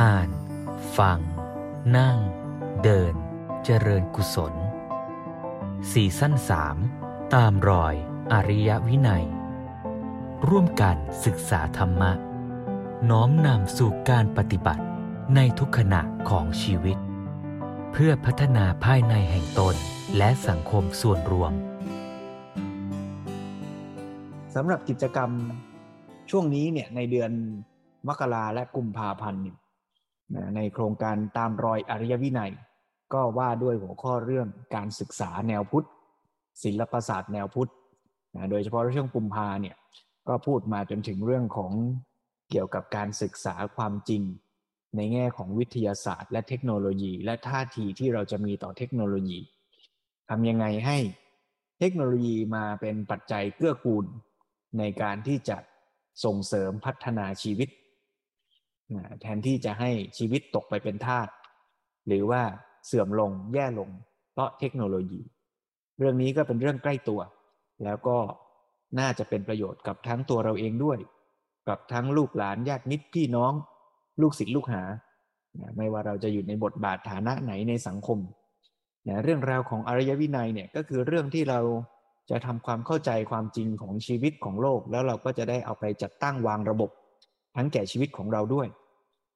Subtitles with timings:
[0.00, 0.30] อ่าน
[0.98, 1.18] ฟัง
[1.96, 2.18] นั่ง
[2.82, 3.14] เดิน
[3.64, 4.54] เจริญกุศล
[5.92, 6.76] สี่สั้นสาม
[7.34, 7.94] ตามรอย
[8.32, 9.24] อริยวินัย
[10.48, 12.12] ร่วมกันศึกษาธรรมะ
[13.10, 14.84] น้อมนำสู่การปฏิบัติ
[15.34, 16.98] ในทุกขณะของชีวิต
[17.92, 19.74] เพื่อพัฒนาภายในแห่งตน
[20.16, 21.52] และสังคมส่วนรวม
[24.54, 25.30] สำหรับกิจกรรม
[26.30, 27.30] ช่วงนี้เนี่ยในเดือน
[28.08, 29.59] มกราและกุมภาพันธ์เนี่ย
[30.56, 32.52] ในโครงการตามรอยอริยวินัย
[33.14, 35.86] ก็ว่าด้วยหัวข้อเรื่องการศึกษาแนวพุทธ
[36.62, 37.70] ศิลปศาสตร์แนวพุทธ
[38.34, 39.76] นะโดยเฉพาะช่วงกุมภาเนี่ย
[40.28, 41.72] ก็พูดมาจนถึงเรื่องของ
[42.50, 44.22] เกี่ยวกับการศึกษาความจริง
[44.96, 49.38] ในแง่ของวิทยาศาสตร์ และเทคโนโลยี และท่าทีที่เราจะมีต่อเทคโนโลยี
[50.30, 50.98] ทำยังไงให้
[51.78, 54.06] เทคโนโลยีมาเป็นปัจจัยเกื้อกูล
[54.78, 55.56] ในการที่จะ
[56.24, 57.68] ส่งเสริมพัฒนาชีวิต
[59.22, 61.28] แทนที่จะให้ชีวิตตกไปเป็นทาส
[62.06, 62.42] หรือว่า
[62.86, 63.90] เสื่อมลงแย่ลง
[64.32, 65.20] เพราะเทคโนโลยี
[65.98, 67.20] เรื่องนี้ก็เป็นเรื่องใกล้ตัว
[67.84, 68.16] แล้วก็
[69.00, 70.98] น่าจะเป็นประโยชน์กับทั้งตัวเราเองด้วย
[71.68, 73.52] กับทั้งลูกหลานญาติมิตรพี่น้อง
[74.20, 74.82] ลูกศิษย์ลูกหา
[75.76, 78.18] ไม่ว่าเราจะอยู่ในบทบาทฐานะไหนในสังคม
[79.24, 81.60] เรื่องราวของอริยวินัยเนี่ยก็คือเรื่องที่เรา
[82.30, 86.90] จะทำความเข้าใจความจริงของชีวิตของโลก แล้วเราก็จะได้เอาไปจัดตั้งวางระบบ
[87.56, 88.68] ทั้งแก่ชีวิตของเราด้วย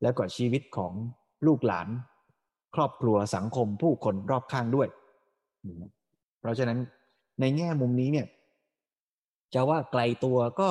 [0.04, 0.92] แล้วก็ชีวิตของ
[1.46, 1.88] ลูกหลาน
[2.74, 4.88] ครอบครัวสังคมผู้คนรอบข้างด้วย
[6.40, 6.78] เพราะฉะนั้น
[7.40, 8.26] ในแง่มุมนี้เนี่ย
[9.54, 10.68] จะว่าไกลตัวก็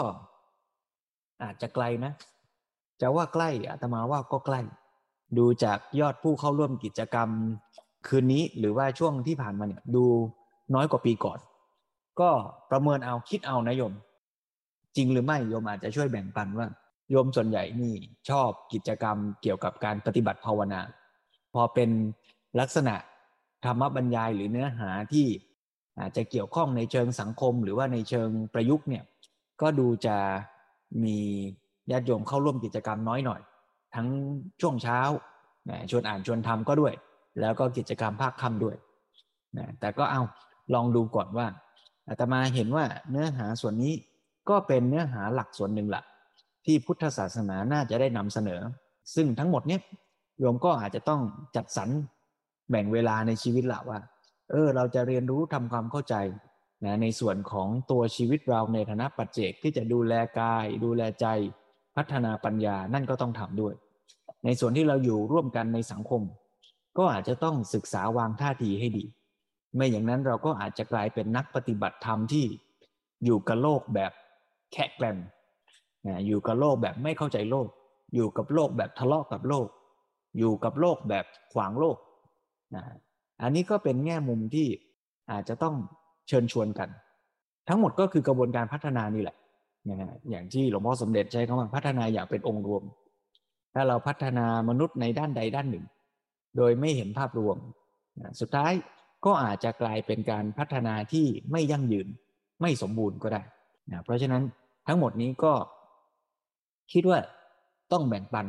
[1.44, 2.14] อาจจะไกลนะ
[3.02, 4.62] จะว่าใกล้อาตมาว่าก็ใกล้
[5.38, 7.30] ดูจากยอดผู้เข้าร่วมกิจกรรม
[8.08, 10.04] คืนนี้หรือว่าช่วงที่ผ่านมาเนี่ยดู
[10.76, 11.40] น้อยกว่าปีก่อน
[12.20, 12.30] ก็
[12.72, 13.94] ประเมินเอาคิดเอานะโยม
[14.96, 16.68] จริงหรือไม่โยมอาจจะช่วยแบ่งปันว่า
[17.10, 17.94] โยมส่วนใหญ่นี่
[18.30, 20.82] ชอบกิจกรรมเกี่ยวกับการปฏิบัติภาวนา
[21.54, 21.90] พอเป็น
[22.60, 22.96] ลักษณะ
[23.66, 25.28] ธรรมบรรยายหรือเนื้อหาที่
[26.00, 29.04] อาจจะเกี่ยวข้องในเชิงสังคม หรือว่าในเชิงประยุกต์เนี่ย
[29.62, 30.18] ก็ดูจะ
[31.04, 31.18] มี
[31.92, 33.42] ญาติโยมเข้าร่วมกิจกรรมน้อยหน่อย
[33.96, 34.08] ทั้ง
[34.62, 35.00] ช่วงเช้า
[35.92, 36.94] ชวนอ่านชวนทำก็ด้วย
[37.40, 38.76] แล้วก็กิจกรรมภาคค่ำด้วย
[39.58, 40.22] นะแต่ก็เอา
[40.74, 41.48] ลองดูก่อนว่า
[42.10, 43.94] อาตมาเห็นว่าเนื้อหาส่วนนี้
[44.50, 46.04] ก็เป็นเนื้อหาหลักส่วนหนึ่งแหละ
[46.66, 48.62] ที่พุทธศาสนาน่าจะได้นำเสนอ
[49.16, 49.82] ซึ่งทั้งหมดเนี้ย
[50.40, 51.22] โยมก็อาจจะต้อง
[51.56, 51.90] จัดสรร
[52.70, 54.00] แบ่งเวลาในชีวิตละว่า
[54.52, 56.16] เออ เราจะเรียนรู้ทำความเข้าใจ
[56.86, 61.26] นะในส่วนของตัวชีวิตเราในฐานะปัจเจกที่จะดูแลกาย ดูแลใจ
[61.96, 63.74] พัฒนาปัญญานั่นก็ต้องทำด้วย
[64.46, 66.22] ในส่วนที่เราอยู่ร่วมกันในสังคม
[66.98, 69.06] ก็อาจจะต้องศึกษาวางท่าทีให้ดี
[69.76, 72.46] ไม่อย่างนั้นเราก็อาจจะกลายเป็นนักปฏิบัติธรรมที่
[73.26, 74.12] อยู่กับโลกแบบ
[74.72, 75.18] แคะแกลม
[76.08, 77.68] นะอยู่กับโลกแบบไม่เข้าใจโลก
[78.16, 79.68] อยู่กับโลกแบบทะเลาะกับโลก
[80.38, 81.98] อยู่กับโลกแบบขวางโลก
[82.76, 82.84] นะ
[83.42, 84.68] อันนี้ก็เป็นแง่มุมที่
[85.32, 85.76] อาจจะต้อง
[86.28, 86.90] เชิญชวนกัน
[87.70, 89.36] ทั้งหมดก็คือกระบวนการพัฒนานี่แหละ
[89.90, 89.98] นะ
[90.30, 92.84] อย่างที่หลวงพ่อสมเด็จใช้คำว่าพัฒนาอย่างเป็นองค์รวม
[93.74, 95.86] ถ้าเราพัฒนามนุษย์ในด้านใดด้านหนึ่ง
[96.58, 97.58] โดยไม่เห็นภาพรวม
[98.22, 98.72] นะสุดท้าย
[99.26, 102.08] ก็อาจจะกลายเป็นการพัฒนาที่ไม่ยั่งยืน
[102.62, 103.42] ไม่สมบูรณ์ก็ได้
[103.92, 104.44] นะเพราะฉะนั้น
[104.88, 105.54] ทั้งหมดนี้ก็
[106.92, 107.20] คิดว่า
[107.92, 108.46] ต้องแบ่งปัน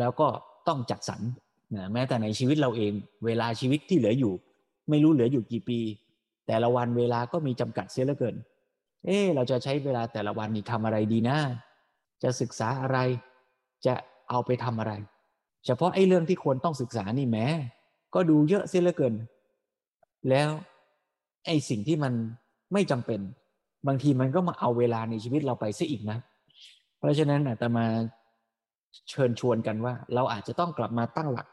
[0.00, 0.28] แล้วก็
[0.68, 1.20] ต้องจัดสรร
[1.74, 2.92] นะแม้แต่ในชีวิตเราเอง
[3.24, 4.32] เวลาชีวิตที่เหลืออยู่
[4.90, 5.78] ไม่รู้เหลืออยู่กี่ปี
[6.46, 8.36] แต่ละวันเวลาก็มีจำกัดเสียเหลือเกิน
[9.04, 11.38] เออเราจะใช้เวลาแต่ละวันนี้ทำอะไรดีนะ
[12.22, 12.98] จะศึกษาอะไร
[13.86, 13.94] จะ
[14.30, 14.92] เอาไปทำอะไร
[15.66, 17.46] เฉพาะไอ้เรื่องที่ควรต้องศึกษานี่แม้
[18.14, 19.14] ก็ดูเยอะเสียเหลือเกิน
[20.30, 20.48] แล้ว
[21.46, 22.12] ไอ้สิ่งที่มัน
[22.72, 23.20] ไม่จำเป็น
[23.86, 27.86] บางทีมันก็มาเอาเวลาในชีวิตเราไปซะอีกนะเพราะฉะนั้นอาตมา
[29.10, 31.46] เชิญชวนกันว่า เราอาจจะต้องกลับมาตั้งหลัก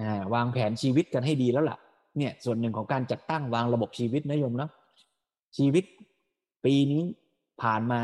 [0.00, 1.78] นะวางแผนชีวิตกันให้ดีแล้วล่ะ
[2.18, 4.70] เนี่ย ส่วนหนึ่งของการจัดตั้งวางระบบชีวิตนะโยมเนาะ
[5.56, 5.84] ชีวิต
[6.64, 7.02] ปีนี้
[7.62, 8.00] ผ่านมา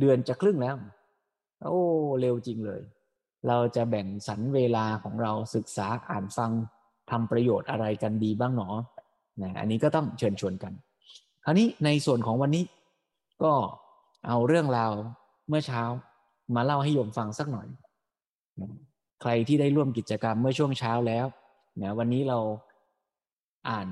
[0.00, 0.76] เดือนจะครึ่งแล้ว
[1.68, 1.82] โอ้
[2.20, 2.80] เร็วจริงเลย
[3.48, 6.50] เราจะแบ่งสรรเวลาของเราศึกษาอ่านฟัง
[7.10, 8.68] ทำประโยชน์อะไรกันดีบ้างหนอ
[9.42, 10.72] นะอันนี้ก็ต้องเชิญชวนกัน
[11.44, 12.64] คราวนี้ในส่วนของวันนี้
[13.42, 13.52] ก็
[14.26, 14.92] เอาเรื่องราว
[15.48, 15.82] เมื่อเช้า
[16.54, 17.68] มาเล่าให้โยมฟังสักหน่อย
[19.22, 21.26] ใครที่ได้ร่วมกิจกรรมเมื่อช่วงเช้าแล้ว
[21.82, 22.38] นะวันนี้เรา
[23.68, 23.88] อ่าน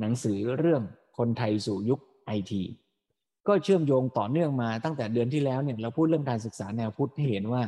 [0.00, 0.82] หนังสือเรื่อง
[1.18, 2.62] คนไทยสู่ยุคไอที
[3.48, 7.62] ก็เชื่อมโยงต่อเนื่องมาตั้งแต่เดือนที่แล้วเนี่ยเราพูดเรื่องการศึกษาแนวพุทธให้เห็นว่า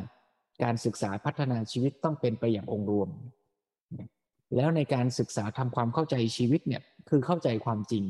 [0.63, 3.09] การศึกษาพัฒนาชีวิตต้องเป็นไปอย่างองค์รวม
[4.55, 8.03] แล้วในการศึกษาทำความเข้าใจชีวิตเนี่ยคือเข้าใจความจริง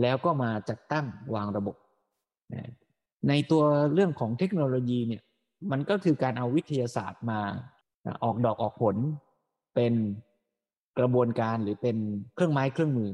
[0.00, 1.76] แล้วก็มาจัดตั้งวางระบบ
[3.28, 3.62] ในตัว
[3.94, 5.22] เรื่องของเทคโนโลยีเนี่ย
[5.70, 7.40] มันก็คือการเอาวิทยาศาสตร์มา
[8.24, 8.96] ออกดอกออกผล
[9.74, 9.92] เป็น
[10.98, 11.96] กระบวนการหรือเป็น
[12.34, 13.10] เครื่องไม้เครื่องมือ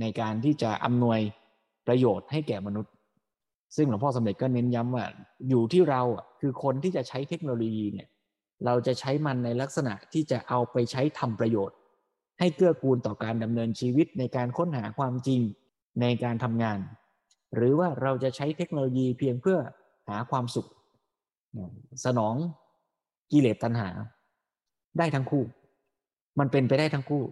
[0.00, 1.20] ในการที่จะอำนวย
[1.86, 2.92] ประโยชน์ให้แก่มนุษย์
[3.76, 5.04] ซึ่งหลวงพ่อสมเด็จก็เน้นย้ำว่า
[5.48, 6.02] อยู่ที่เรา
[6.40, 8.08] คือคนที่จะใช้เทคโนโลยีเนี่ย
[8.64, 11.76] เราจะใช้มันในลักษณะที่จะเอาไปใช้ทำประโยชน์
[12.38, 15.40] ให้เกื้อกูลต่อการดำเนินชีวิตในการค้นหาความจริง
[16.00, 16.78] ในการทำงาน
[17.54, 19.58] หรือว่าเราจะใช้เทคโนโลยีเพียงเพื่อ
[20.08, 20.66] หาความสุข
[22.04, 22.34] สนอง
[23.32, 23.88] กิเลสตัณหา
[24.98, 25.44] ได้ทั้งคู่
[26.38, 27.24] มันเป็นไปได้ทั้งคู่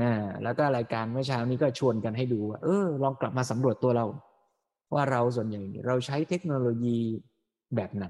[0.00, 0.10] นะ
[0.42, 4.06] แล้วก็รายการเมื่อเช้านี้ก็ชวนกันให้ดูว่าเออลองกลับมาสำรวจตัวเรา
[4.94, 6.98] ว่าเราส่วนใหญ่เราใช้เทคโนโลยี
[7.76, 8.06] แบบไหน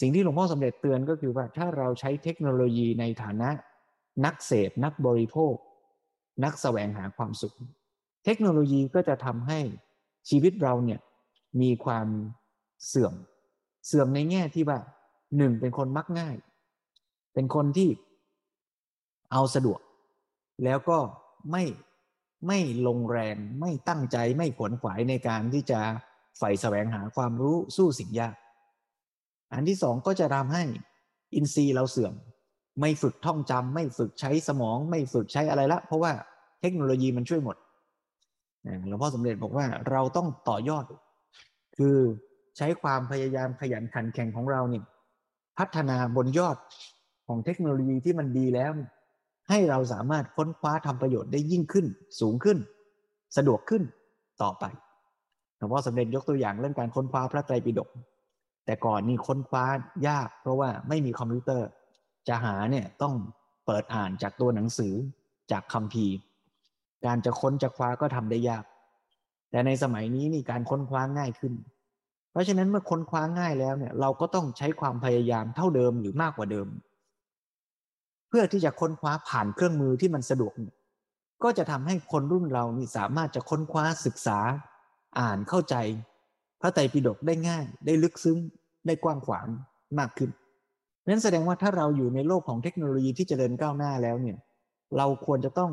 [0.00, 3.50] สิ่งที่หลวงพ่อสมเด็จเตือนก็คือว่าถ้าเราใช้เทคโนโลยีในฐานะ
[4.24, 5.54] นักเสพนักบริโภค
[6.44, 7.54] นักแสวงหาความสุข
[8.24, 9.60] เทคโนโลยีก็จะทำให้
[10.28, 11.00] ชีวิตเราเนี่ย
[11.60, 12.06] มีความ
[12.86, 13.14] เสื่อม
[13.86, 14.78] เสื่อมในแง่ที่ว่า
[15.36, 16.36] หนึ่งเป็นคนมักง่าย
[17.34, 17.90] เป็นคนที่
[19.32, 19.80] เอาสะดวก
[20.64, 20.98] แล้วก็
[21.50, 21.64] ไม่
[22.48, 25.80] ไม่ลงแรงไม่ตั้งใจไม่ขวนขวายในการที่จะ
[26.38, 28.34] ใฝ่แสวงหาความรู้สู้สิ่งยาก
[29.52, 30.64] อันที่สองก็จะทำให้
[31.34, 32.14] อินทรีย์เราเสื่อม
[32.80, 36.12] ไม่ฝึกท่องจำไม่ฝึกใช้สมอง ไม่ฝึกใช้อะไรละ เพราะว่า
[36.60, 37.56] เทคโนโลยีมันช่วยหมด
[38.88, 40.84] หลวงพ่อสมเด็จบอกว่าเราต้องต่อยอด
[41.76, 41.96] คือ
[42.56, 44.84] ใช้ความพยายามขยันขันแข่งของเราเนี่ย
[45.58, 46.56] พัฒนาบนยอด
[47.26, 48.70] ของเทคโนโลยีที่มันดีแล้ว
[49.48, 51.86] ให้เราสามารถค้นคว้าทำประโยชน์ได้ยิ่งขึ้น
[52.20, 52.58] สูงขึ้น
[53.36, 53.82] สะดวกขึ้น
[54.42, 54.64] ต่อไป
[55.56, 57.88] หลวงพ่อสมเด็จยกตัวอย่างเรื่องการค้นคว้าพระไตรปิฎก
[58.66, 59.64] แต่ก่อนนี่ค้นคว้า
[60.08, 61.68] ยาก เพราะว่าไม่มีคอมพิวเตอร์
[62.28, 63.14] จะหาเนี่ยต้อง
[63.66, 64.94] เปิดอ่านจากตัวหนังสือ
[65.52, 66.14] จากคัมภีร์
[67.06, 68.64] การจะค้นจะคว้าก็ทำได้ยาก
[69.50, 71.54] แต่ในสมัยนี้นี่การค้นคว้าง่ายขึ้น
[72.30, 76.68] เพราะฉะนั้นเมื่อค้นคว้าง่ายแล้วเนี่ย เราก็ต้องใช้ความพยายามเท่าเดิมหรือมากกว่าเดิม
[78.28, 80.52] เพื่อที่จะค้นคว้าผ่านเครื่องมือที่มันสะดวก
[81.42, 84.38] ก็จะทำให้คนรุ่นเรานี่สามารถจะค้นคว้าศึกษา
[85.18, 85.76] อ่านเข้าใจ
[86.60, 88.38] พระไตรปิฎกได้ง่าย ได้ลึกซึ้ง
[88.86, 89.46] ได้กว้างขวาง
[89.98, 90.30] มากขึ้น
[91.08, 94.36] นั้นแสดงว่าถ้าเราอยู่ในโลกของเทคโนโลยีที่จเจริญก้าวหน้าแล้วเนี่ย
[94.96, 95.72] เราควรจะต้อง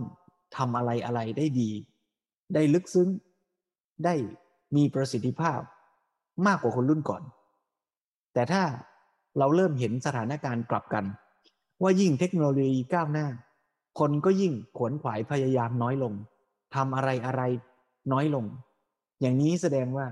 [0.58, 1.70] ทำอะไรอะไรได้ดี
[2.54, 3.10] ได้ลึกซึ้ง
[4.06, 4.16] ได้
[4.76, 5.60] มีประสิทธิภาพ
[6.48, 7.24] มากกว่าคนรุ่นก่อน
[8.34, 8.64] แต่ถ้า
[9.38, 11.06] เราเริ่มเห็นสถานการณ์กลับกัน
[11.82, 13.28] ว่ายิ่งเทคโนโลยีก้าวหน้า
[14.00, 16.14] คนก็ยิ่งขวนขวายพยายามน้อยลง
[16.76, 17.42] ทำอะไรอะไร
[18.14, 18.46] น้อยลง
[19.22, 20.06] อย่างนี้แสดงว่า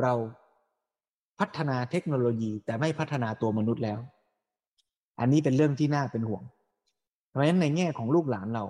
[0.00, 0.12] เรา
[1.38, 3.98] พัฒนาเทคโนโลยีแต่ไม่พัฒนาตัวมนุษย์แล้ว
[5.20, 6.42] อันนี้เป็นเรื่องที่น่าเป็นห่วง
[7.30, 8.64] เพราะฉะนั้นในแง่ของลูกหลานเรา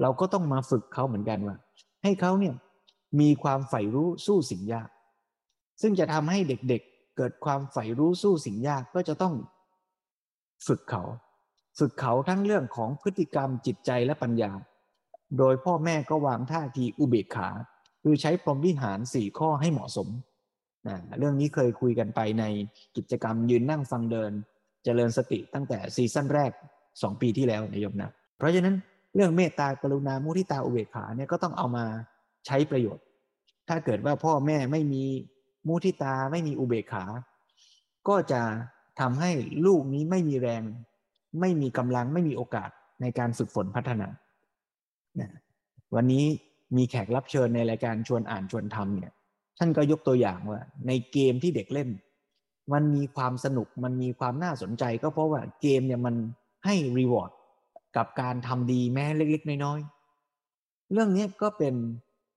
[0.00, 1.56] เราก็ต้องมาฝึกเขาเหมือนกันว่า
[2.02, 2.54] ให้เขาเนี่ย
[3.20, 4.88] มีความใฝ่รู้สู้สิ่งยาก
[5.82, 9.34] ซึ่งจะทำให้เด็กๆเเกิดความใฝ่รู้สู้สิ่งยากก็จะต้อง
[10.66, 11.02] ฝึกเขา
[11.78, 14.52] ฝึกเขาทั้งเรื่องของพฤติกรรมจิตใจและปัญญา
[15.38, 17.48] โดยพ่อแม่ก็วางท่าทีอุเบกขา
[18.02, 20.08] คือใช้พรหมวิหารสี่ข้อให้เหมาะสม
[20.88, 22.44] นะเรื่องนี้เคยคุยกันไปใน
[22.96, 24.34] กิจกรรมยืนนั่งฟังเดินจ
[24.84, 26.52] เจริญสติตั้งแต่ซีซั่นแรก
[27.02, 28.76] สองปีที่แล้วนายมนะเพราะฉะนั้น
[29.16, 31.84] เรื่องเมตตากรุณามุทิตาอุเบกขาเนี่ยก็ต้องเอามา
[32.46, 33.04] ใช้ประโยชน์
[33.68, 35.02] ถ้าเกิดว่าพ่อแม่ไม่มี
[35.66, 37.04] มุทิตาไม่มีอุเบกขา
[38.08, 38.42] ก็จะ
[39.00, 39.30] ทำให้
[39.66, 40.62] ลูกนี้ไม่มีแรง
[41.40, 42.70] ไม่มีกำลังไม่มีโอกาส
[43.00, 44.08] ในการฝึกฝนพัฒนา
[45.94, 46.24] วันนี้
[46.76, 49.12] มีแขกรับเชิญในรายการชวนอ่านชวนทำเนี่ย
[49.58, 51.88] ท่านก็ยกตัวอย่างว่า ในเกมที่เด็กเล่น
[52.72, 56.14] มันมีความสนุกมันมีความน่าสนใจ ก็เพราะว่าเกมเนี่ยมัน
[56.64, 57.30] ให้รีวอร์ด
[57.96, 61.74] กับการทำดีแม้เล็กๆ น้อยๆ เรื่องนี้ก็เป็น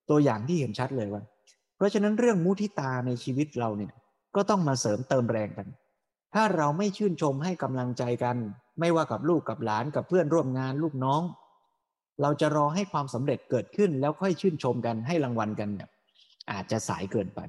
[0.09, 1.23] ตัวอย่างที่เห็นชัดเลยว่า
[1.75, 3.91] เพราะฉะนั้นเรื่องมุทิตาในชีวิตเราเนี่ย
[4.35, 5.67] ก็ต้องมาเสริมเติมแรงกัน
[6.33, 8.37] ถ้าเราไม่ชื่นชมให้กำลังใจกัน
[8.79, 11.21] ไม่ว่ากับลูกกับหลานกับเพื่อนร่วมงานลูกน้อง
[12.21, 15.89] เราจะรอให้ความสำเร็จเกิดขึ้นแล้วค่อยชื่นชมกันให้รางวัลกันเนี่ย
[16.51, 17.39] อาจจะสายเกินไป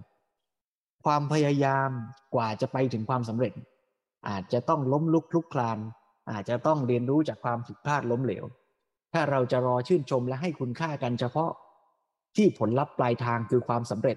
[1.05, 1.91] ความพยายาม
[2.35, 3.53] กว่าจะไปถึงความสำเร็จ
[4.29, 5.79] อาจจะต้องล้มลุกคลุกคลาน
[6.33, 8.45] อาจจะต้องเรียนรู้จากความผิดพลาดล้มเหลว
[9.13, 11.51] ถ้าเราจะรอชื่นชมและให้คุณค่ากันเฉพาะ
[12.37, 14.17] ที่ผลลัพธ์ปลายทางคือความสำเร็จ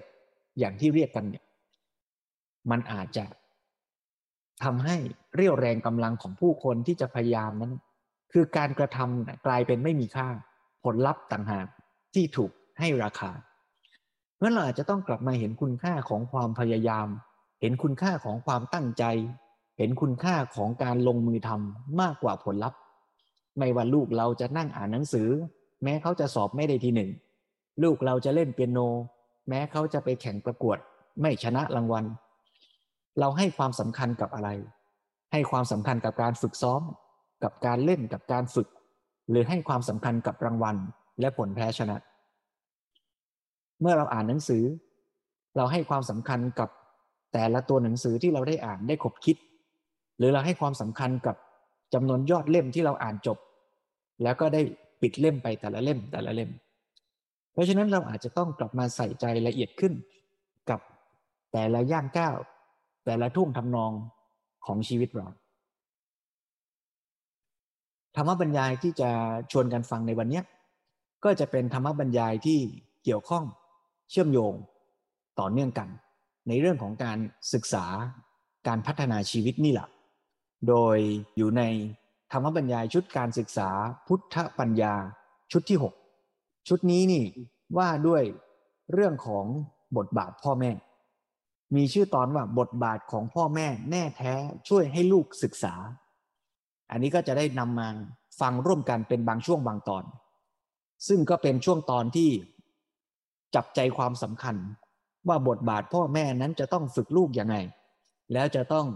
[0.58, 1.44] อย่างที่เรียกกันเนี่ย
[2.70, 3.24] มันอาจจะ
[4.64, 4.96] ทำให้
[5.34, 7.72] เรี่ยวแรงกำลังของผู้คนที่จะพยายามนั้น
[8.32, 10.28] คือการกระทำกลายเป็นไม่มีค่า
[10.84, 11.66] ผลลัพธ์ต่างหาก
[12.14, 13.30] ที่ถูกให้ราคา
[14.36, 17.08] เพราะเราอาจจะต้องกลับมาเห็นคุณค่าของความพยายาม
[17.60, 19.04] เห็นคุณค่าของความตั้งใจ
[19.78, 22.80] เห็นคุณค่าของการลงมือทำมากกว่าผลลัพธ์
[23.58, 25.28] ไม่ว่าลูกเราจะนั่งอ่านหนังสือ
[25.82, 27.10] แม้เขาจะสอบไม่ได้ทีหนึ่ง
[27.82, 28.78] ลูกเราจะเล่นเปียโน
[29.48, 30.78] แม้เขาจะไปแข่งประกวด
[31.20, 32.04] ไม่ชนะรางวัล
[33.18, 34.50] เราให้ความสำคัญกับอะไร
[35.32, 36.82] ให้ความสำคัญกับการฝึกซ้อม
[37.42, 38.68] กับการเล่นกับการฝึก
[39.30, 40.76] หรือให้ความสำคัญกับรางวัล
[41.20, 41.96] และผลแพ้ชนะ
[43.80, 44.64] เมื่อเราอ่านหนังสือ
[45.56, 46.68] เราให้ความสำคัญกับ
[47.32, 49.36] แต่ละตัวหนังสือที่เราได้อ่านได้คบคิด
[50.18, 51.36] หรือเราให้ความสำคัญกับ
[51.94, 53.38] จำนวนยอดเล่มที่เราอ่านจบ
[54.22, 54.60] แล้วก็ได้
[55.02, 56.50] ปิดเล่มไปแต่ละเล่มแต่ละเล่ม
[57.52, 59.92] เพราะฉะนั้นเราอาจจะต้องกลับมาใส่ใจละเอียดขึ้น
[60.70, 60.80] กับ
[61.52, 62.36] แต่ละย่างก้าว
[63.04, 63.92] แต่ละทุ่งทำนอง
[64.66, 65.26] ของชีวิตเรา
[68.16, 69.10] ธรรมบรรยายที่จะ
[69.52, 70.42] ชวนกันฟังในวันนี้
[71.24, 72.58] ก็จะเป็นธรรมบรรยายที่
[73.04, 73.44] เกี่ยวข้อง
[74.10, 74.54] เชื่อมโยง
[75.40, 75.88] ต่อเนื่องกัน
[76.48, 77.18] ในเรื่องของการ
[77.52, 77.86] ศึกษา
[78.68, 79.88] การพัฒนาชีวิตนี่แหละ
[80.68, 80.96] โดย
[81.36, 81.62] อยู่ใน
[82.32, 83.70] ธรรมบรรยายชุดการศึกษา
[84.06, 84.94] พุทธปัญญา
[85.52, 85.78] ชุดที่
[86.22, 87.24] 6 ชุดนี้นี่
[87.78, 88.22] ว่าด้วย
[88.92, 89.46] เรื่องของ
[89.96, 90.70] บทบาทพ่อแม่
[91.76, 94.34] มีชื่อตอนว่าบทบาทของพ่อแม่แน่แท้
[94.68, 95.74] ช่วยให้ลูกศึกษา
[96.90, 97.88] อันนี้ก็จะได้นำมา
[98.40, 100.04] ฟังร่วมกันเป็นบางช่วงบางตอน
[101.08, 102.30] ซึ่งก็เป็นช่วงตอนที่
[103.54, 104.56] จับใจความสำคัญ
[105.28, 107.56] ว่าบทบาทพ่อแม่นั้นจะต้องฝึกลูกยังไง
[108.32, 108.86] แล้วจะต้อง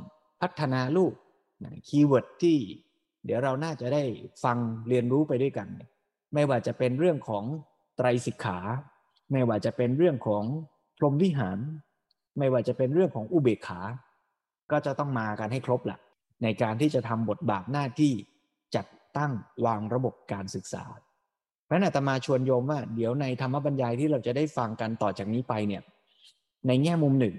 [0.41, 1.13] พัฒนาลูก
[1.89, 2.59] keyword ที่
[3.25, 4.03] เดี๋ยวเราน่าจะได้
[4.45, 4.57] ฟัง
[4.89, 5.69] เรียนรู้ไปด้วยกัน
[6.35, 7.45] ไม่ว่าจะเป็นเรื่องของ
[7.97, 8.59] ไตรสิกขา
[9.33, 10.45] ไม่ว่าจะเป็นเรื่องของ
[10.99, 11.59] พรหมวิหาร
[12.39, 13.81] ไม่ว่าจะเป็นเรื่องของอุเบกขา
[14.71, 15.99] ก็จะต้องมากันให้ครบแหละ
[16.43, 18.13] ในการที่จะทำบทบาทหน้าที่
[18.75, 18.87] จัด
[19.17, 19.33] ตั้ง
[19.67, 20.85] วางระบบการศึกษา
[21.69, 25.83] พระนาตมาชวนโยมว่าเดี๋ยวในธรรมบรรยายที่เราจะได้ฟังกันต่อจากนี้ไปเนี่ย
[26.67, 27.35] ในแง่มุมหนึ่ง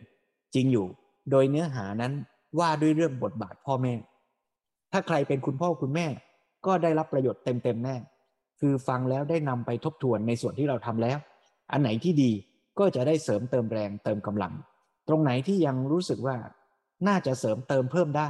[0.55, 0.87] จริงอยู่
[1.31, 2.13] โดยเนื้อหานั้น
[2.59, 3.93] ว่าด้วยเรื่องบทบาทพ่อแม่
[4.91, 6.07] ถ้าใครเป็นคุณพ่อคุณแม่
[6.65, 7.95] ก็ได้รับประโยชน์เต็มๆแน่
[8.59, 11.17] คือฟังแล้วได้นำไปทบทวนในส่วนที่เราทำแล้ว
[11.71, 12.31] อันไหนที่ดี
[12.79, 14.53] ก็จะได้เสริมเติมแรงเติมกำลัง
[15.07, 16.37] ตรงไหนที่ยังรู้สึกว่า
[17.07, 18.27] น่าจะเสริมเติมเพิ่มได้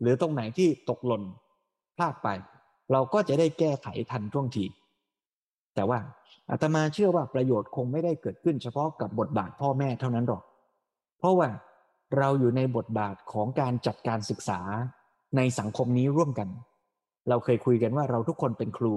[0.00, 1.22] หรือตรงไหนที่ตกหล่น
[1.96, 2.28] พลาดไป
[2.92, 4.64] เราก็จะได้แก้ไขทันท่วงที
[5.74, 5.98] แต่ว่า
[6.50, 10.42] อาตมาเชื่อว่าประโยชน์คงไม่ได้เกิดขึ้นเฉพาะกับบทบาทพ่อแม่เท่านั้นหรอก
[11.18, 11.48] เพราะว่า
[12.18, 14.60] เราอยู่ในบทบาทของการจัดการศึกษา
[15.36, 16.48] ในสังคมนี้ร่วมกัน
[17.28, 18.94] เราเคยคุยกันว่าเราทุกคนเป็นครู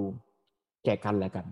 [0.84, 1.46] แก่กันและกัน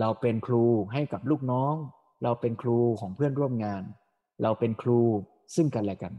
[0.00, 1.74] เราเป็นครูให้กับลูกน้อง
[2.22, 3.82] เราเป็นครูของเพื่อนร่วมงาน
[4.42, 5.00] เราเป็นครู
[5.54, 6.12] ซึ่งกันและกัน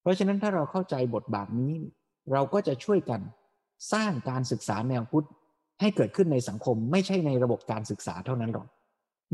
[0.00, 1.74] เพราะฉะนั้นถ้าเราเข้าใจบทบาทนี้
[2.32, 3.20] เราก็จะช่วยกัน
[3.92, 5.26] สร้างการศึกษาแนวพุทธ
[5.80, 8.66] ให้เกิดขึ้นในสังคมไม่ใช่ในระบบการศึกษาเท่านั้นหรอก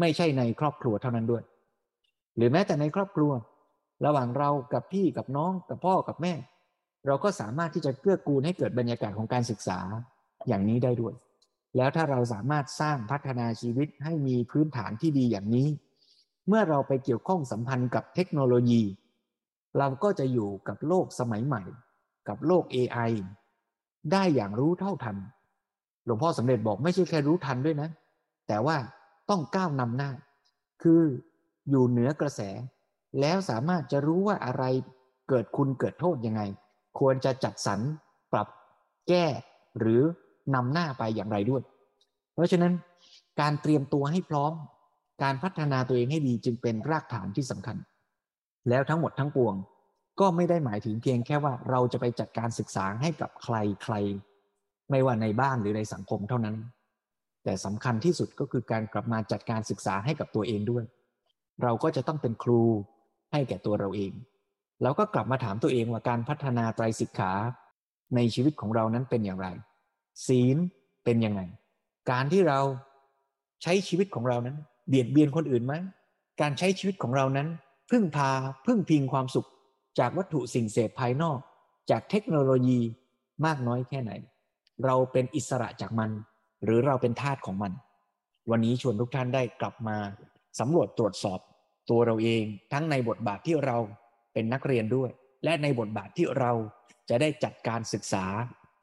[0.00, 1.42] ไม่ใช่ในครอบครัวเท่านั้นด้วย
[2.36, 3.32] หรือแม้แต่ในครอบครัว
[4.06, 6.34] ระหว่างเรากับพี่กับน้องกับพ่อกับแม่
[7.06, 9.78] เราก็สามารถที่จะเกื้อกูลให้เกิดบรรยากาศของการศึกษา
[10.48, 11.14] อย่างนี้ได้ด้วย
[11.76, 15.68] แล้วถ้าเราสามารถสร้างพัฒนาชีวิตให้มีพื้นฐานที่ดีอย่างนี้
[16.48, 18.82] เมื่อเราไปเกี่ยวข้องสัมพันธ์กับเทคโนโลยี
[19.78, 21.62] เราก็จะอยู่กับโลกสมัยใหม่
[22.28, 23.10] กับโลก AI
[24.12, 25.16] ได้อย่างรู้เท่าทัน
[26.04, 27.88] หลวงพ่อสำเร็จบอกไม่ใช่แค่รู้ทันด้วยนะ
[28.48, 28.76] แต่ว่า
[29.30, 30.10] ต้องก้าวนำหน้า
[30.82, 31.02] คือ
[31.70, 32.40] อยู่เหนือกระแส
[33.20, 34.64] แล้วสามารถจะรู้ว่าอะไร
[35.28, 36.42] เกิดคุณเกิดโทษยังไง
[36.98, 37.80] ควรจะจัดสรร
[38.32, 38.48] ปรับ
[39.08, 39.26] แก้
[39.78, 40.02] หรือ
[40.54, 41.62] นำหน้าไปอย่างไรด้วย
[42.34, 42.72] เพราะฉะนั้น
[43.40, 44.52] การเตรียมตัวให้พร้อม
[45.22, 47.76] การพัฒนาตัวเองให้ดีจึงเป็นรากฐานที่สำคัญ
[48.68, 49.54] แล้วทั้งหมดทั้งปวง
[50.20, 53.94] ก็ไม่ได้หมายถึงเพียงแค่ว่าเราจะไปจัดการศึกษาให้กับใครใคร
[54.90, 56.56] ไม่ว่าในบ้านหรือในสังคมเท่านั้น
[57.44, 60.84] แต่สำคัญที่สุดก็คือการกลับมาจัดการศึกษาให้กับตัวเองด้วย
[61.62, 62.62] เราก็จะต้องเป็นครู
[63.32, 64.12] ให้แก่ตัวเราเอง
[64.82, 67.32] แล้วก็กลับมาถามตัวเองว่าการพัฒนาไตรสิกขา
[68.14, 69.48] ในชีวิตของเรานั้นเป็นอย่างไร
[70.26, 70.56] ศีล
[71.04, 71.40] เป็นยังไง
[72.10, 72.60] การที่เรา
[73.62, 74.56] ใช้ชีวิตของเรานั้น
[74.88, 75.74] เบียดเบียนคนอื่นไหม
[76.40, 77.48] การใช้ชีวิตของเรานั้น
[77.90, 78.30] พึ่งพา
[78.66, 79.48] พึ่งพิงความสุข
[79.98, 81.38] จากวัตถุสิ่งเสพภายนอก
[81.90, 82.80] จากเทคโนโลยี
[83.44, 84.12] มากน้อยแค่ไหน
[84.84, 86.10] เราเป็นอิสระจากมัน
[86.64, 87.72] หรือเราเป็นทาสของมัน
[88.50, 89.96] วันนี้ชวนทุกท่านได้กลับมา
[90.60, 91.40] สำรวจตรวจสอบ
[91.90, 93.78] ตัวเราเอง ทั้งในบทบาทที่เรา
[94.32, 95.10] เป็นนักเรียนด้วย
[95.44, 96.52] และในบทบาทที่เรา
[97.08, 98.24] จะได้จัดการศึกษา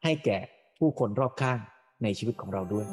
[0.04, 0.38] ให้แก่
[0.78, 1.58] ผู้คนรอบข้าง
[2.02, 2.86] ในชีวิตของเราด้วย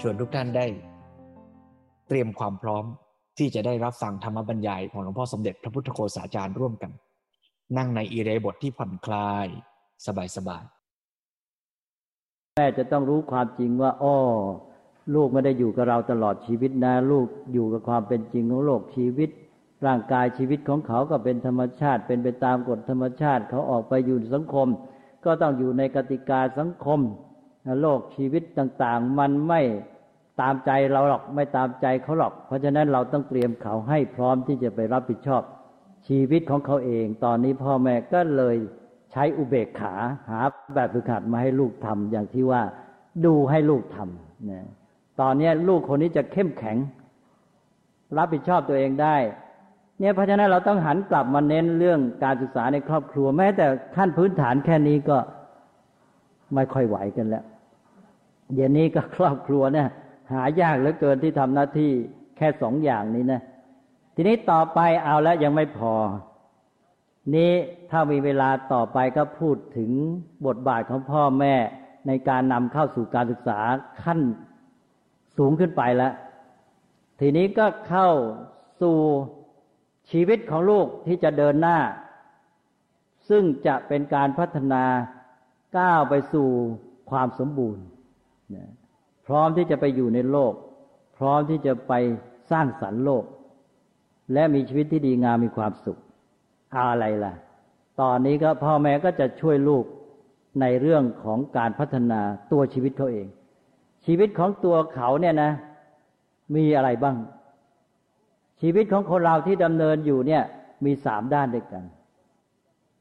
[0.00, 0.66] ชวนทุกท่านได้
[2.08, 2.84] เตรียมความพร้อม
[3.38, 6.92] ที่จะได้รับฟังธรรมบรรยายของหลวงพ่อสมเด็จพระพุทธโฆษาจารย์ร่วมกัน
[7.76, 9.46] นั่งในอิเรบทที่ผ่อนคลาย
[10.36, 10.73] สบายๆ
[12.58, 14.16] แม่จะต้องรู้ความจริงว่าอ้อ
[15.14, 19.30] ลูกไม่ได้อยู่กับเราตลอดชีวิตนะ ลูกอยู่กับความเป็นจริงของโลกชีวิต
[19.86, 24.68] ร่างกายชีวิตของเขาก็เป็นธรรมชาติ เป็นไปตามกฎธรรมชาติ เขาออกไปอยู่สังคม
[25.24, 27.00] ก็ต้องอยู่ในกติกาสังคม
[27.80, 29.60] โลกชีวิตต่างๆ มันไม่
[30.40, 35.42] ตามใจเราหรอกไม่ตามใจเขาหรอก เพราะฉะนั้นเราต้องเตรียมเขาให้พร้อมที่จะไปรับผิดชอบ
[36.08, 38.56] ชีวิตของเขาเอง ตอนนี้พ่อแม่ก็เลย
[39.16, 39.94] ใช้อุเบกขา
[40.30, 40.40] หา
[40.74, 42.62] แบบฝึกหัดมาให้ลูกทำอย่างที่ว่า
[43.24, 44.66] ดูให้ลูกทำนะ
[45.20, 46.76] ตอนนี้ลูกคนนี้จะเข้มแข็ง
[48.16, 49.16] รับผิดชอบตัวเองได้
[49.98, 53.66] เนี่ยเพราะฉะนั้นเราต้องหันกลับมาเน้นเรื่องการศึกษาในครอบครัว แม้แต่
[53.96, 55.18] ขั้นพื้นฐานแค่นี้ก็
[56.54, 57.44] ไม่ค่อยไหวกันแล้ว
[58.54, 59.88] เดี๋ยวนี้ก็ครอบครัวเนี่ย
[60.32, 61.90] หายากเหลือเกินที่ทำหน้าที่
[62.36, 63.40] แค่สองอย่างนี้นะ
[64.14, 65.94] ทีนี้ต่อไปเอาแล้วยังไม่พอ
[67.34, 67.52] นี้
[67.90, 69.90] ถ้ามีเวลาต่อไปก็พูดถึง
[70.46, 71.54] บทบาทของพ่อแม่
[72.06, 73.60] ในการนำเข้าสู่การศึกษา
[74.02, 74.20] ขั้น
[75.36, 76.14] สูงขึ้นไปแล้ว
[77.20, 78.08] ทีนี้ก็เข้า
[78.80, 78.96] สู่
[80.10, 81.78] ชีวิตของลูกที่จะเดินหน้า
[83.28, 84.84] ซึ่งจะเป็นการพัฒนา
[85.78, 86.48] ก้าวไปสู่
[87.10, 87.84] ความสมบูรณ์
[89.26, 90.52] พร้อมที่จะไปอยู่ในโลก
[91.16, 91.92] พร้อมที่จะไป
[92.50, 93.24] สร้างสรรค์โลก
[94.32, 96.00] และมีชีวิตที่ดีงามมีความสุข
[96.78, 97.34] อะไรล่ะ
[98.00, 99.84] ตอนนี้ก็พ่อแม่ก็จะช่วยลูก
[100.60, 102.20] ในเรื่องของการพัฒนา
[102.52, 103.26] ตัวชีวิตเขาเอง
[104.06, 105.52] ชีวิตของตัวเขาเนี่ยนะ
[106.56, 107.16] มีอะไรบ้าง
[108.60, 110.42] ชีวิตของคนเราที่ดำเนินอยู่เนี่ย
[110.84, 111.84] มีสามด้านด้วยกัน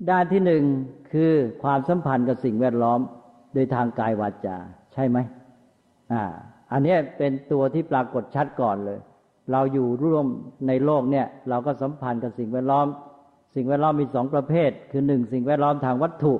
[0.09, 0.63] ด้านที่หนึ่ง
[1.11, 1.31] คือ
[1.63, 2.99] ความสัมพันธ์กับสิ่งแวดล้อม
[3.53, 4.57] โดยทางกายวาจา
[4.93, 5.17] ใช่ไหม
[6.13, 6.23] อ่า
[6.71, 8.99] อันนี้เป็นตัวที่ปรากฏชัดก่อนเลย
[9.51, 10.27] เราอยู่ร่วม
[10.67, 12.87] ในโลกเนี่ย เราก็สัมพันธ์กับสิ่งแวดล้อม
[13.55, 16.33] สิ่งแวดล้อมมีสองประเภท คือหนึ่งสิ่งแวดล้อมทางวัตถุ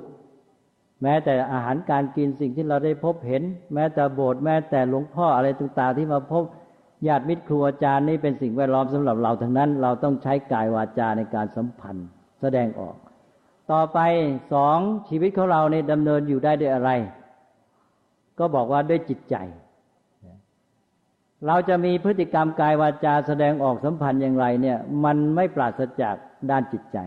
[1.02, 3.42] แม้แต่อาหารการกินสิ่งที่เราได้พบเห็น
[3.74, 6.44] แม้แต่โบสถ์แม้แต่หลวงพ่ออะไรต่างๆที่มาพบ
[7.06, 12.06] ญาติมิตรครูอาจารย์นี่เป็นสิ่งแวดล้อมสำหรับเราทั้งนั้น เราต้องใช้กายวาจาในการสัมพันธ์
[12.40, 12.96] แสดงออก
[13.72, 13.98] ต่อไป
[14.52, 14.78] สอง
[15.08, 16.90] ชีวิตของเราในดำเนินอยู่ได้ด้วยอะไร
[18.38, 19.36] ก็บอกว่าด้วยจิตใจ
[21.46, 26.16] เราจะมีพฤติกรรมกายวาจาแสดงออกสัมพันธ์อย่างไรเนี่ย มันไม่ปราศจาก
[26.50, 26.98] ด้านจิตใจ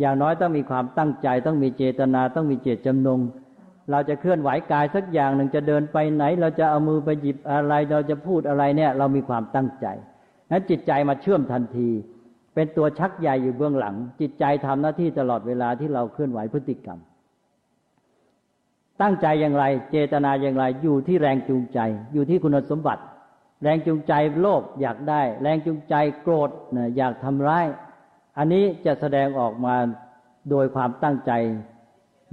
[0.00, 3.20] อย่างน้อยต้องมีความตั้งใจ ต้องมีเจตนาต้องมีเจตจำนง
[3.90, 9.86] เราจะเคลื่อนไหวกายสักอย่างหนึ่งจะเดินไปไหน เราจะเอามือไปหยิบอะไร เราจะพูดอะไรเนี่ย เรามีความตั้งใจ
[10.50, 11.88] นั้นจิตใจมาเชื่อมทันที
[12.54, 16.98] เป็นตัวชักใหญ่อยู่เบื้องหลัง จิตใจทำหน้าที่ตลอดเวลาที่เราเคลื่อนไหวพฤติกรรม
[19.02, 21.78] ตั้งใจอย่างไร เจตนาอย่างไรอยู่ที่แรงจูงใจ
[22.12, 23.02] อยู่ที่คุณสมบัติ
[23.62, 26.50] แรงจูงใจโลภอยากได้ แรงจูงใจโกรธ
[26.96, 27.66] อยากทำร้าย
[28.38, 29.74] อันนี้จะแสดงออกมา
[30.50, 31.32] โดยความตั้งใจ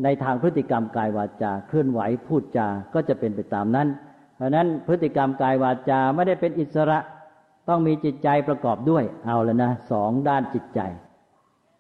[0.04, 3.88] ในทางพฤติกรรมกายวาจาเคลื่อนไหวพูดจาก็จะเป็นไปตามนั้น
[4.36, 7.00] เพราะนั้นพฤติกรรมกายวาจาไม่ได้เป็นอิสระ
[7.70, 10.80] ต้องมีจิตใจประกอบด้วยเอาแล้วนะสองด้านจิตใจ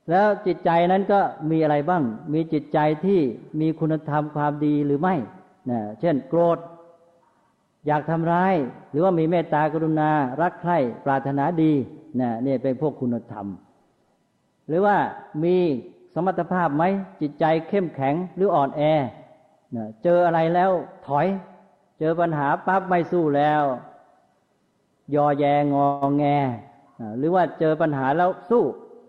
[0.09, 1.19] แล้วจิตใจนั้นก็
[1.51, 3.19] มีอะไรบ้าง มีจิตใจที่
[3.59, 5.15] มีคุณธรรมความดีหรือไม่
[5.69, 6.57] นะเช่น โกรธ
[7.87, 8.55] อยากทำร้าย
[8.91, 10.09] หรือว่ามีเมตตากรุณา
[10.41, 11.73] รักใคร่ปรารถนาดี
[12.19, 13.47] นะนี่เป็นพวกคุณธรรม
[14.67, 14.97] หรือว่า
[15.43, 15.57] มี
[16.13, 16.83] สมรรถภาพไหม
[17.21, 18.81] จิตใจเข้มแข็งหรืออ่อนแอ
[19.75, 20.71] นะเจออะไรแล้ว
[21.07, 21.27] ถอย
[21.99, 23.63] เจอปัญหาปั๊บไม่สู้แล้ว
[25.15, 25.85] ยอแยงอ
[26.17, 26.23] แง
[27.01, 28.63] นะหรือว่าเจอปัญหาแล้วสู้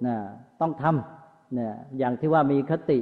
[0.06, 0.16] นะ
[0.60, 2.98] ต้องทำนะอย่างที่ว่ามีคติ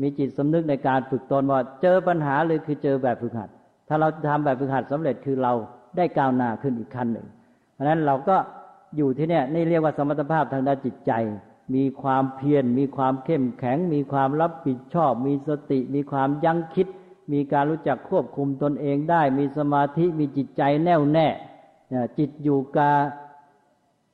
[0.00, 3.50] มีจิตสำนึกในการฝึกตนว่าเจอปัญหาเลยคือเจอแบบฝึกหัด
[3.92, 5.52] ถ้าเราทำแบบฝึกหัดสำเร็จคือเรา
[5.96, 7.26] ได้ก้าวหน้าขึ้นอีกขั้นหนึ่ง
[7.72, 8.36] เพราะฉะนั้นเราก็
[8.96, 11.12] อยู่ที่เนี่ยนี่เรียกว่าสมรรถภาพทางด้านจิตใจ
[11.74, 16.86] มีความเพียรมีความเข้มแข็ง มีความรับผิดชอบ มีสติ มีความยั้งคิด
[17.32, 21.28] มีการรู้จักควบคุมตนเองได้ มีสมาธิมีจิตใจแน่วแน่
[22.18, 22.94] จิตอยู่กับ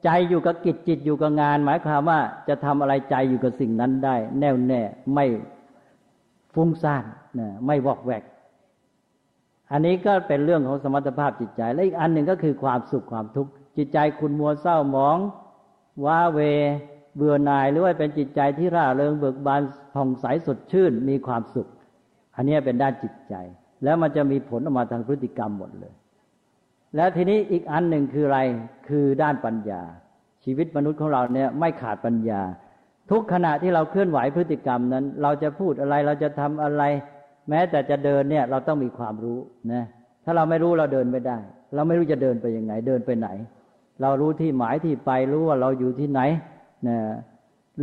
[0.05, 4.83] ใจอยู่กับกิจจิตอยู่กับงาน หมายความว่าจะทำอะไรใจอยู่กับสิ่งนั้นได้ แน่วแน่
[5.15, 5.25] ไม่
[6.55, 7.05] ฟุ้งซ่าน
[7.67, 8.23] ไม่วอกแวก
[9.73, 15.19] อันนี้ก็เป็นเรื่องของสมรรถภาพจิตใจ และอีกอันหนึ่งก็คือความสุขความทุกข์จิตใจคุณมัวเศร้าหมอง
[16.05, 16.41] ว้าเว
[17.17, 19.63] เบื่อหน่ายหรือว่าเป็นจิตใจที่ร่าเริงเบิกบาน
[19.95, 21.69] ผ่องใสสดชื่นมีความสุข
[22.37, 23.35] อันนี้เป็นด้านจิตใจ
[23.85, 25.95] แล้วมันจะมีผลออกมาทางพฤติกรรมหมดเลย
[26.97, 28.41] แล้วทีนี้อีกอันหนึ่งคืออะไร
[28.89, 29.83] คือด้านปัญญา
[30.45, 32.43] ชีวิตมนุษย์ของเราเนี่ยไม่ขาดปัญญา
[33.11, 36.83] ทุกขณะที่เราเคลื่อนไหวพฤติกรรมนั้น เราจะพูดอะไรเราจะทำอะไร
[37.49, 39.39] แม้แต่จะเดินเนี่ยเราต้องมีความรู้
[39.73, 39.85] นะ
[40.25, 41.39] ถ้าเราไม่รู้เราเดินไม่ได้
[41.75, 43.29] เราไม่รู้จะเดินไปยังไง เดินไปไหน
[44.03, 46.21] เรารู้ที่หมายที่ไปรู้ว่าเราอยู่ที่ไหน
[46.89, 46.99] นะ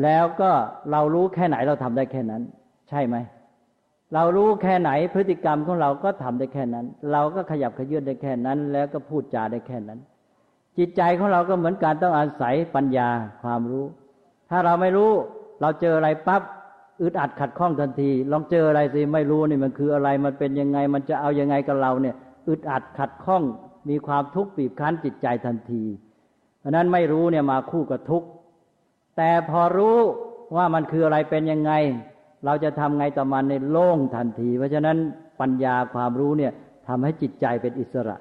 [0.04, 0.52] แล้วก็
[0.92, 2.42] เรารู้แค่ไหนเราทำได้แค่นั้น
[2.90, 3.16] ใช่ไหม
[4.14, 10.00] เรารู้แค่ไหนพฤติกรรมของเราก็ทำได้แค่นั้น เราก็ขยับขยื่นได้แค่นั้น แล้วก็พูดจาได้แค่นั้น
[10.78, 13.10] จิตใจของเราก็เหมือนการต้องอาศัยปัญญา
[13.44, 13.86] ความรู้
[14.50, 15.12] ถ้าเราไม่รู้
[15.62, 16.42] เราเจออะไรปับ๊บ
[17.04, 22.16] อึดอัดขัดข้องทันที ลองเจออะไรสิไม่รู้นี่มันคืออะไรมันเป็นยังไงมันจะเอายังไงกับเราเนี่ย
[22.48, 23.44] อึดอัดขัดข้อง
[23.90, 25.84] มีความทุกข์บีบคั้นจิตใจทันที
[26.60, 28.28] เพราะนั้นไม่รู้เนี่ยมาคู่กับทุกข์
[29.18, 29.98] แต่พอรู้
[30.56, 31.72] ว่ามันคืออะไรเป็นยังไง
[32.46, 34.98] เราจะทำไงต่อมันในโล่งทันที เพราะฉะนั้น
[35.42, 36.52] ปัญญาความรู้เนี่ย
[36.88, 38.16] ทำให้จิตใจเป็นอิสระ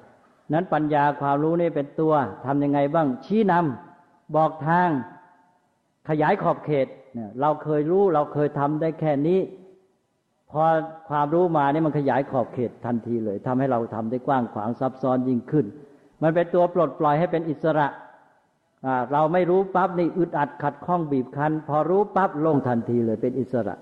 [0.53, 2.13] นั้นปัญญาความรู้นี่เป็นตัว
[2.45, 4.89] ทำยังไงบ้างชี้นำบอกทาง
[6.09, 9.39] ขยายขอบเขต เนี่ยเราเคยรู้เราเคยทำได้แค่นี้
[10.51, 10.63] พอ
[11.09, 15.65] ความรู้มาเนี่ยมันขยายขอบเขตทันทีเลยทำให้เราทำได้กว้างขวางซับซ้อนยิ่งขึ้น
[16.21, 17.87] มันเป็นตัวปลดปล่อยให้เป็นอิสระ
[19.11, 23.75] เราไม่รู้ปั๊บนี่อึดอัดขัดข้องบีบคั้น พอรู้ปั๊บโล่งทันทีเลยเป็นอิสระ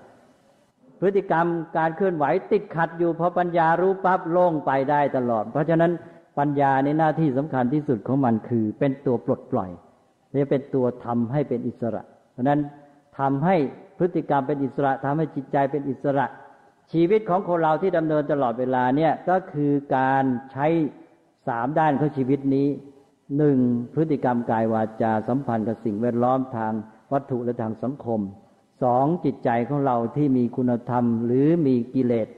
[1.00, 5.92] พฤติกรรมการเคลื่อนไหวติดขัดอยู่พอปัญญารู้ปั๊บโล่งไปได้ตลอด เพราะฉะนั้น
[6.38, 9.70] ปัญญาในหน้าที่สำคัญที่สุดของมันคือ เป็นตัวปลดปล่อย
[10.34, 12.60] นี่เป็นตัวทำให้เป็นอิสระ เพราะฉะนั้น
[13.18, 13.56] ทำให้
[13.98, 16.26] พฤติกรรมเป็นอิสระทำให้จิตใจเป็นอิสระ
[16.92, 20.66] ชีวิตของคนเราที่ดำเนินตลอดเวลาเนี่ยก็คือการใช้
[21.48, 22.68] สามด้านของชีวิตนี้
[23.36, 23.58] หนึ่ง
[23.94, 26.72] พฤติกรรมกายวาจาสัมพันธ์กับสิ่งแวดล้อมทาง
[27.12, 28.20] วัตถุและทางสังคม
[28.82, 32.28] สองจิตใจของเราที่มีคุณธรรม หรือมีกิเลส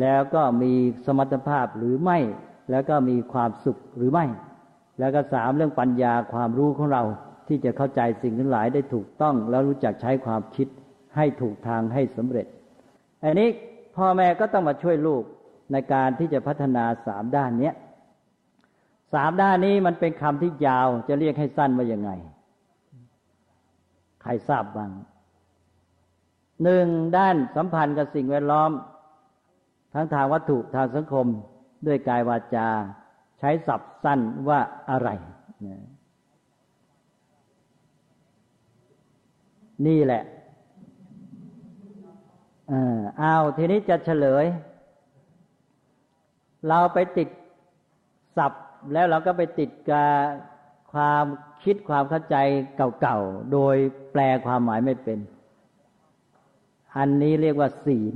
[0.00, 0.72] แล้วก็มี
[1.06, 2.18] สมรรถภาพหรือไม่
[2.70, 4.26] แล้วก็มีความสุขหรือไม่
[4.98, 7.02] แล้วก็สามเรื่องปัญญาความรู้ของเรา
[7.50, 10.68] ที่จะเข้าใจสิ่งทั้งหลายได้ถูกต้อง แล้วรู้จักใช้ความคิด
[11.16, 12.46] ให้ถูกทางให้สำเร็จ
[13.22, 13.48] อันนี้
[13.96, 15.22] พ่อแม่ก็ต้องมาช่วยลูก
[15.72, 17.74] ในการที่จะพัฒนาสามด้านเนี้ย
[19.14, 22.10] สามด้านนี้มันเป็นคำที่ยาวจะเรียกให้สั้นว่ายังไง
[24.22, 24.90] ใครทราบบ้าง
[26.62, 26.86] หนึ่ง
[27.16, 28.70] ด้านสัมพันธ์กับสิ่งแวดล้อม
[29.94, 31.26] ทั้งทางวัตถุทางสังคม
[31.86, 32.68] ด้วยกายวาจา
[33.38, 34.60] ใช้ศัพท์สั้นว่า
[34.90, 35.08] อะไร
[39.86, 40.22] นี่แหละ
[43.22, 44.46] อ้าวทีนี้จะเฉลย
[46.68, 47.28] เราไปติด
[48.36, 50.08] ศัพท์แล้วเราก็ไปติดกับ
[50.92, 51.24] ความ
[51.64, 52.36] คิดความเข้าใจ
[53.00, 53.76] เก่าๆ โดย
[54.12, 55.18] แปลความหมายไม่เป็น
[56.96, 58.14] อันนี้เรียกว่าศีล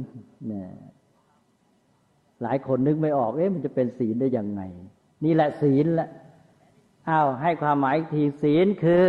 [2.42, 4.62] หลายคนนึกไม่ออก เอ๊ะมันจะเป็นศีลได้ยังไง
[5.24, 6.09] นี่แหละศีลละ
[7.09, 9.05] อ้าวให้ความหมายทีศีลคือ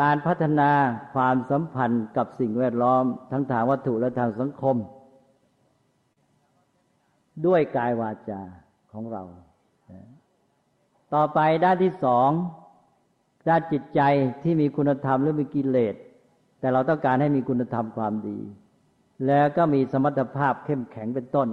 [0.00, 0.70] การพัฒนา
[1.14, 4.76] ความสัมพันธ์กับสิ่งแวดล้อม ทั้งทางวัตถุและทางสังคม
[7.46, 8.40] ด้วยกายวาจา
[8.92, 9.22] ของเรา
[11.14, 12.30] ต่อไปด้านที่สอง
[13.48, 14.00] ด้านจิตใจ
[14.42, 15.94] ที่มีคุณธรรมหรือมีกิเลส
[16.60, 18.38] แต่เราต้องการให้มีคุณธรรมความดี
[19.26, 21.48] แล้วก็มีสมรรถภาพเข้มแข็งเป็นต้น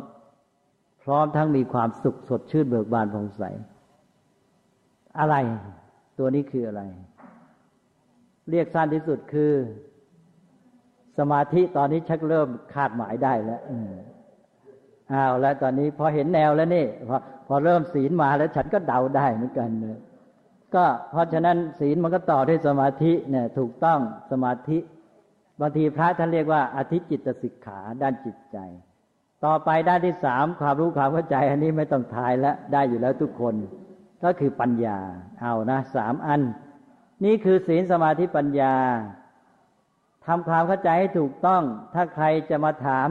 [1.03, 3.43] พร้อมทั้งมีความสุขสดชื่นเบิกบานผ่องใส
[5.19, 5.35] อะไร
[6.17, 6.81] ตัวนี้คืออะไร
[8.51, 9.53] เรียกสั้นที่สุดคือ
[11.17, 13.61] สมาธิตอนนี้ชักเริ่มคาดหมายได้แล้ว
[15.13, 19.97] อ้าวแล้วตอนนี้พอเห็นแนวแล้วนี่พอพอเริ่มศีลมาแล้วฉันก็เดาได้เหมือนกันเลย
[20.75, 23.99] ก็เพราะฉะนั้นศีลมันก็ต่อด้วยสมาธิเนี่ยถูกต้อง
[24.31, 24.77] สมาธิ
[25.59, 28.57] บางทีพระท่านเรียกว่าอธิจิตสิกขาด้านจิตใจ
[29.45, 33.55] ต่อไปด้านที่สามความรู้ความเข้าใจ อันนี้ไม่ต้องทายแล้วได้อยู่แล้วทุกคน
[34.23, 34.97] ก็คือปัญญา
[35.41, 36.41] เอานะสามอัน
[37.25, 38.75] นี่คือศีลสมาธิปัญญา
[40.25, 43.07] ทำความเข้าใจให้ถูกต้อง ถ้าใครจะมาถาม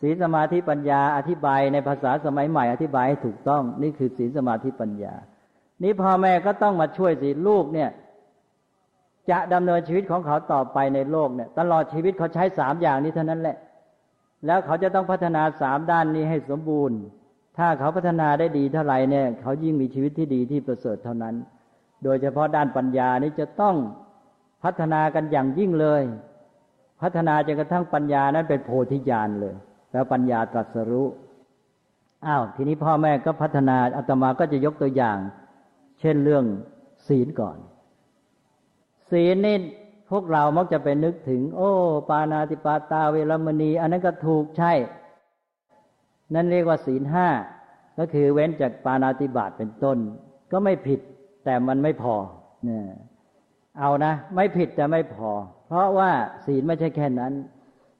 [0.00, 5.14] ศีลสมาธิปัญญาอธิบายในภาษาสมัยใหม่ อธิบายให้ถูกต้อง นี่คือศีลสมาธิปัญญา
[5.82, 7.90] นี่พ่อแม่ก็ต้องมาช่วยสิลูกเนี่ย
[9.30, 13.56] จะดำเนินชีวิตของเขาต่อไปในโลกเนี่ย ตลอดชีวิตเขาใช้สามอย่างนี้เท่านั้นแหละ
[14.46, 16.98] แล้วเขาจะต้องพัฒนาสามด้านนี้ให้สมบูรณ์
[17.58, 21.34] ถ้าเขาพัฒนาได้ดีเท่าไหร่เนี่ย เขายิ่งมีชีวิตที่ดีที่ประเสริฐเท่านั้น
[22.04, 23.76] โดยเฉพาะด้านปัญญานี้จะต้อง
[24.64, 26.02] พัฒนากันอย่างยิ่งเลย
[27.02, 29.54] พัฒนาจนกระทั่งปัญญานั้นเป็นโพธิญาณเลย
[29.92, 31.08] แล้วปัญญาตรัสรู้
[32.26, 35.18] อ้าวทีนี้พ่อแม่ก็พัฒนาอาตมาก็จะยกตัวอย่าง
[36.00, 36.44] เช่นเรื่อง
[37.06, 37.58] ศีลก่อน
[39.10, 39.56] ศีลนี่
[40.10, 41.70] พวกเรามักจะไปนึกถึง โอ้
[42.08, 44.72] ปานาติปาตาเวรมณี อันนั้นก็ถูกใช่
[46.34, 47.28] นั่นเรียกว่าศีลห้า
[47.98, 49.98] ก็คือเว้นจากปานาติบาตเป็นต้น
[50.52, 51.00] ก็ไม่ผิด
[51.44, 52.14] แต่มันไม่พอ
[52.64, 52.84] เนี่ย
[53.78, 55.30] เอานะ ไม่ผิดแต่ไม่พอ
[55.66, 56.10] เพราะว่า
[56.46, 57.32] ศีลไม่ใช่แค่นั้น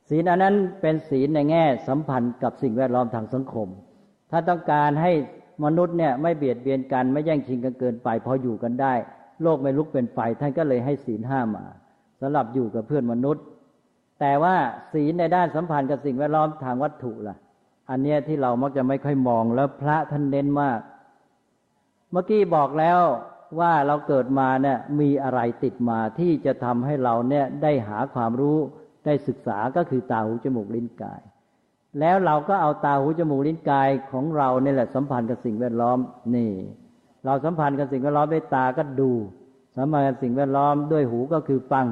[0.08, 3.68] ศีลอันนั้นเป็นศีลในแง่สัมพันธ์กับสิ่งแวดล้อมทางสังคม
[4.30, 5.12] ถ้าต้องการให้
[5.64, 8.94] มนุษย์เนี่ยไม่เบียดเบียนกันไม่แย่งชิงกันเกินไป พออยู่กันได้
[9.42, 11.64] โลกไม่ลุกเป็นไฟท่านก็เลยให้ศีลห้ามา
[12.20, 13.44] สำหรับอยู่กับเพื่อนมนุษย์
[14.20, 14.56] แต่ว่า
[14.92, 17.36] ศีลในด้านสัมพันธ์กับสิ่งแวดล้อมทางวัตถุล่ะ
[17.90, 20.80] อันเนี้ยที่เรามักจะไม่ค่อยมองแล้วพระท่านเน้นมาก
[22.10, 23.00] เมื่อกี้บอกแล้ว
[23.58, 28.58] ว่าเราเกิดมาเนี่ยมีอะไรติดมาที่จะทำให้เราเนี่ยได้หาความรู้
[29.04, 31.20] ได้ศึกษาก็คือตาหูจมูกลิ้นกาย
[32.00, 35.98] แล้วเราก็เอาตาหูจมูกลิ้นกายของเราเนี่ยแหละสัมพันธ์กับสิ่งแวดล้อม
[36.34, 36.50] นี่
[37.24, 39.10] เราสัมพันธ์กับสิ่งแวดล้อมด้วยตาก็ดู
[39.76, 41.86] สัมพันธ์กับสิ่งแวดล้อมด้วยหูก็คือฟัง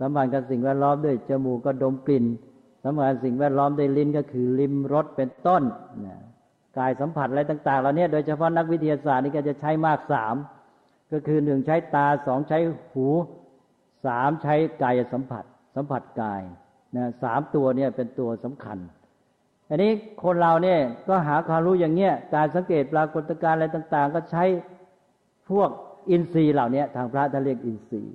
[0.00, 2.24] สัมพันธ์กับสิ่งแวดล้อมด้วยจมูกก็ดมกลิ่น
[2.84, 5.62] สัมพันธ์กับสิ่งแวดล้อมด้วยลิ้นก็คือลิ้มรสเป็นต้น
[6.78, 10.34] กายสัมผัสอะไรต่าง ๆ เราเนี่ยโดยเฉพาะนักวิทยาศาสตร์นี่ก็จะใช้มากสาม
[11.12, 12.58] ก็คือหนึ่งใช้ตาสองใช้
[12.92, 13.06] หู
[14.06, 15.44] สามใช้กายสัมผัส
[15.76, 16.42] สัมผัสกาย
[16.96, 18.78] นะสามตัวเนี่ยเป็นตัวสำคัญ
[19.68, 19.92] อันนี้
[20.22, 24.44] คนเราเนี่ยก็หาความรู้อย่างเงี้ยการสังเกตปรากฏการณ์อะไรต่าง ๆ ก็ใช้
[25.50, 25.70] พวก
[26.10, 28.14] อินทรีย์เหล่านี้ทางพระท่านเรียกอินทรีย์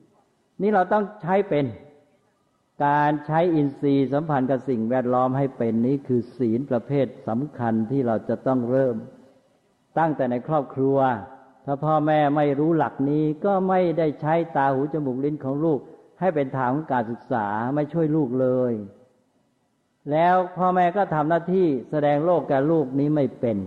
[0.61, 1.65] นี่เราต้องใช้เป็น
[2.85, 8.95] การใช้อินทรีย์สัมพันธ์กับสิ่งแวดล้อมให้เป็นนี้คือศีลประเภทสำคัญที่เราจะต้องเริ่ม
[9.97, 10.97] ตั้งแต่ในครอบครัว
[11.65, 15.79] ถ้าพ่อแม่ไม่รู้หลักนี้ก็ไม่ได้ใช้ตาหูจมูกลิ้นของลูก
[16.19, 17.45] ให้เป็นทางของการศึกษา
[17.75, 18.73] ไม่ช่วยลูกเลย
[20.11, 23.57] แล้วพ่อแม่ก็ทำหน้าที่แสดงโลกแก่ลูกนี้ไม่เป็น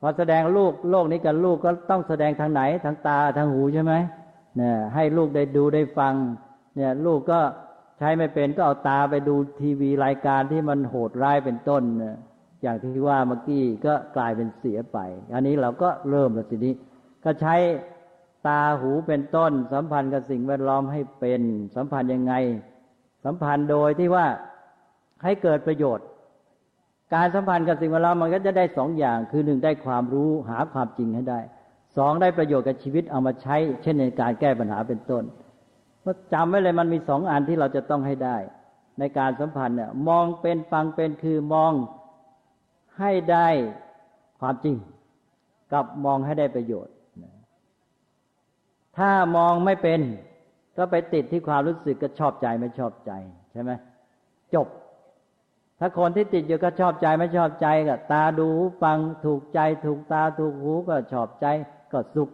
[0.00, 3.94] พอแสดงลูกโลกนี้กับลูกก็ต้องแสดงทางไหนทางตาทางหูใช่ไหม
[4.56, 6.14] เนี่ยให้ลูกได้ดูได้ฟัง
[6.76, 7.40] เนี่ยลูกก็
[7.98, 11.82] ใช้ไม่เป็นก็เอาตาไปดูทีวีรายการที่มันโหดร้ายเป็นต้น
[12.62, 14.98] อย่างที่ว่าเมื่อกี้ก็กลายเป็นเสียไป
[15.34, 16.72] อันนี้เราก็เริ่มแล้วทีนี้
[17.24, 17.54] ก็ใช้
[18.46, 21.40] ตาหูเป็นต้น สัมพันธ์กับสิ่งแวดล้อมให้เป็น
[21.76, 22.34] สัมพันธ์ยังไง
[23.24, 24.26] สัมพันธ์โดยที่ว่า
[25.24, 26.06] ให้เกิดประโยชน์
[27.14, 31.40] การสัมพันธ์กับสิ่งแวดล้อมมันก็จะได้สองอย่าง คือหนึ่งได้ความรู้หาความจริงให้ได้
[31.96, 35.24] สองได้ประโยชน์กับชีวิตเอามาใช้ เช่นในการแก้ปัญหาเป็นต้น
[36.04, 38.36] ก็จำไว้เลยมันมีสองอันที่เราจะต้องให้ได้
[38.98, 41.72] ในการสัมพันธ์เนี่ยมองเป็นฟังเป็นคือมอง
[42.98, 43.48] ให้ได้
[44.40, 44.76] ความจริง
[45.72, 46.94] กับมองให้ได้ประโยชน์
[48.98, 50.00] ถ้ามองไม่เป็น
[50.76, 53.12] ก็ไปติดที่ความรู้สึกก็ชอบใจไม่ชอบใจ
[53.52, 53.72] ใช่ไหม
[54.54, 54.66] จบ
[55.78, 58.48] ถ้าคนที่ติดอยู่ก็ชอบใจไม่ชอบใจก็ตาดู
[58.82, 61.46] ฟังถูกใจถูกตาถูกหูก็ชอบใจ
[61.92, 62.28] ก็สุข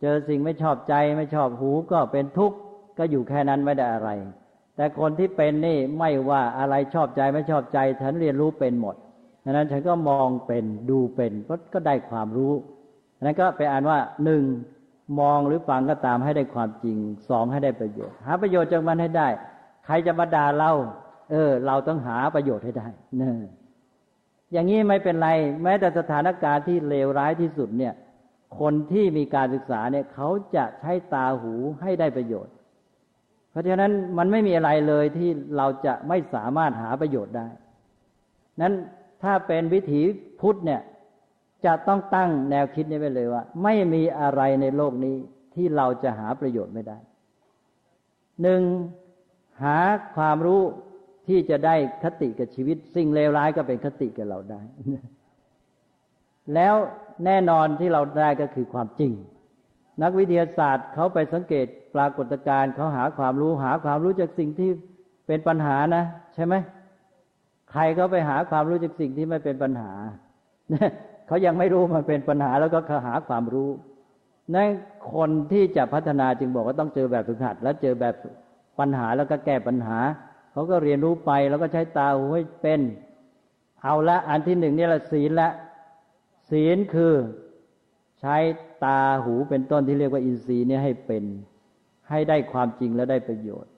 [0.00, 2.56] เจอสิ่งไม่ชอบใจไม่ชอบหูก็เป็นทุกข์
[2.98, 4.10] ก็อยู่แค่นั้นไม่ได้อะไร
[4.76, 8.96] แต่คนที่เป็นนี่ไม่ว่าอะไรชอบใจไม่ชอบใจฉันเรียนรู้เป็นหมด
[9.44, 12.52] ดังนั้นฉันก็มองเป็นดูเป็นก็ก็ได้ความรู้
[13.22, 14.42] นั้นก็ไปอ่านว่าหนึ่ง
[15.18, 16.96] มองหรือฟังก็ตามให้ได้ความจริง
[17.28, 19.28] สองให้ได้ประโยชน์ หาประโยชน์จากมันให้ได้
[19.84, 20.72] ใครจะมาด่าเรา
[21.30, 22.86] เออ เราต้องหาประโยชน์ให้ได้
[23.18, 23.40] เนอ
[24.52, 25.28] อย่างนี้ไม่เป็นไร
[25.62, 27.94] แม้แต่สถานการณ์ที่เลวร้ายที่สุดเนี่ย
[28.58, 32.54] คนที่มีการศึกษาเนี่ย เขาจะใช้ตาหูให้ได้ประโยชน์
[33.50, 37.48] เพราะฉะนั้นมันไม่มีอะไรเลยที่เราจะไม่สามารถหาประโยชน์ได้
[38.60, 38.74] นั้น
[39.22, 40.00] ถ้าเป็นวิถี
[40.40, 40.80] พุทธเนี่ย
[41.64, 45.16] จะต้องตั้งแนวคิดนี้ไว้เลยว่า ไม่มีอะไรในโลกนี้
[45.54, 46.98] ที่เราจะหาประโยชน์ไม่ได้
[48.42, 48.62] หนึ่ง
[49.62, 49.78] หา
[50.16, 50.62] ความรู้
[51.28, 54.60] ที่จะได้คติกับชีวิต สิ่งเลวร้ายก็เป็นคติกับเราได้
[56.54, 56.74] แล้ว
[57.24, 59.12] แน่นอนที่เราได้ก็คือความจริง
[60.02, 64.70] นักวิทยาศาสตร์เขาไปสังเกตปรากฏการณ์เขาหาความรู้หาความรู้จากสิ่งที่
[65.26, 66.54] เป็นปัญหานะ ใช่ไหม
[67.72, 69.92] ใครเขาไปหาความรู้จากสิ่งที่ไม่เป็นปัญหา
[71.28, 73.70] เขายังไม่รู้มันเป็นปัญหาแล้วก็หาความรู้
[74.54, 74.68] นั่น
[75.14, 78.14] คนที่จะพัฒนาจึงบอกว่าต้องเจอแบบฝึกหัด แล้วเจอแบบ
[78.78, 79.98] ปัญหาแล้วก็แก้ปัญหา
[80.52, 82.80] เขาก็เรียนรู้ไปแล้วก็ใช้ตาหูให้เป็น
[83.82, 85.50] เอาละอันที่หนึ่งนี่แหละศีลละ
[86.50, 87.14] ศีลคือ
[88.20, 88.36] ใช้
[88.84, 91.24] ตาหูเป็นต้นที่เรียกว่าอินทรีย์นี่ให้เป็น
[92.10, 93.72] ให้ได้ความจริงและได้ประโยชน์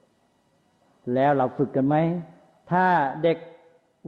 [1.14, 1.96] แล้วเราฝึกกันไหม
[2.70, 2.86] ถ้า
[3.22, 3.38] เด็ก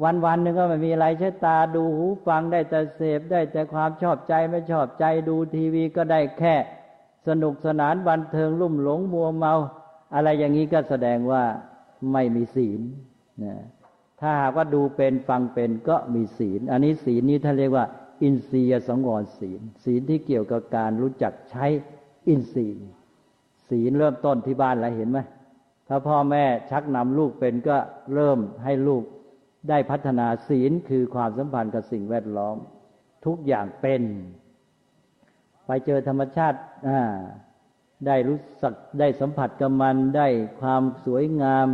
[0.02, 6.55] วันวันหนึ่งก็ไม่มีอะไรใช้ตาดูหูฟังได้แต่เสพได้แต่ความชอบใจไม่ชอบใจดูทีวีก็ได้แค่
[7.28, 9.55] สนุกสนานบันเทิงลุ่มหลงมัวเมา
[10.14, 11.44] อะไรอย่างนี้ก็แสดงว่า
[12.12, 12.81] ไม่มีศีล
[13.44, 13.55] นะ
[14.20, 17.87] ถ้าหากว่าดูเป็นฟังเป็นก็มีศีล อันนี้ศีลนี้ท่านเรียกว่า
[18.22, 21.66] อินทรียสังวรศีล ศีลที่เกี่ยวกับการรู้จักใช้
[22.28, 22.87] อินทรีย์
[23.68, 25.18] ศีลเริ่มต้นที่บ้านแล้วเห็นไหม
[25.88, 27.76] ถ้าพ่อแม่ชักนำลูกเป็นก็
[28.14, 29.02] เริ่มให้ลูก
[29.68, 32.57] ได้พัฒนาศีลคือความสัมพันธ์กับสิ่งแวดล้อม
[33.27, 34.03] ทุกอย่างเป็น
[35.66, 36.59] ไปเจอธรรมชาติ
[38.07, 40.29] ได้รู้สักได้สัมผัสกับมันได้
[40.61, 41.66] ความสวยงาม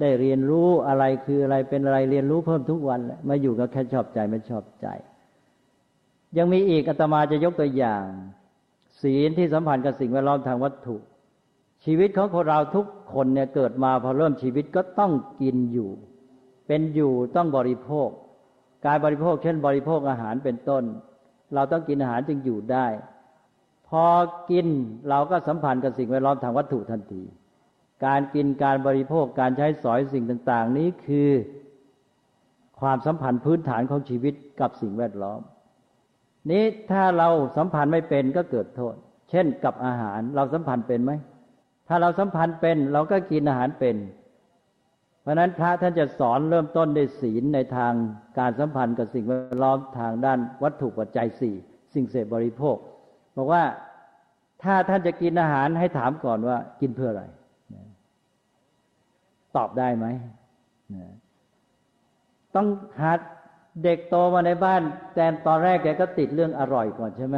[0.00, 4.86] ได้เรียนรู้อะไรคืออะไรเป็นอะไรเรียนรู้เพิ่มทุกวันมาอยู่ก็แค่ชอบใจไม่ชอบใจ
[6.38, 8.04] ยังมีอีกอาตมาจะยกตัวอย่าง
[9.00, 10.96] ศีลที่สัมพันธ์กับสิ่งแวดล้อมทางวัตถุ
[11.84, 15.90] ชีวิตของคนเราทุกคนเนี่ยเกิดมาพอเริ่มชีวิตก็ต้องกินอยู่
[16.66, 18.08] เป็นอยู่ต้องบริโภค
[18.86, 20.84] การบริโภค เช่น บริโภคอาหารเป็นต้น
[21.54, 22.86] เราต้องกินอาหารจึงอยู่ได้
[23.88, 24.04] พอ
[24.50, 24.66] กิน
[25.08, 27.22] เราก็สัมพันธ์กับสิ่งแวดล้อมทางวัตถุทันที
[28.06, 31.30] การกินการบริโภคการใช้สอยสิ่งต่าง ๆ นี้คือ
[32.80, 35.40] ความสัมพันธ์พื้นฐานของชีวิตกับสิ่งแวดล้อม
[36.50, 38.94] นี้ถ้าเราสัมพันธ์ไม่เป็นก็เกิดโทษ
[39.30, 41.12] เช่น กับอาหารเราสัมพันธ์เป็นไหม
[41.88, 43.96] ถ้าเราสัมพันธ์เป็นเราก็กินอาหารเป็น
[45.26, 47.92] เพราะนั้นพระท่านจะสอนเริ่มต้นด้วยศีลในทาง
[48.38, 51.54] การสัมพันธ์กับสิ่งแวดล้อมทางด้านวัตถุปัจจัยสี่
[51.94, 52.76] สิ่งเสพบริโภค
[53.36, 53.62] บอกว่า
[54.62, 57.24] ถ้าท่านจะกินอาหารให้ถามก่อนว่ากินเพื่ออะไร
[59.56, 60.06] ตอบได้ไหม
[62.54, 62.66] ต้อง
[63.02, 63.20] หัด
[63.84, 64.82] เด็กโตมาในบ้าน
[65.14, 67.36] แต่ตอนแรกแกก็ติดเรื่องอร่อยก่อนใช่ไหม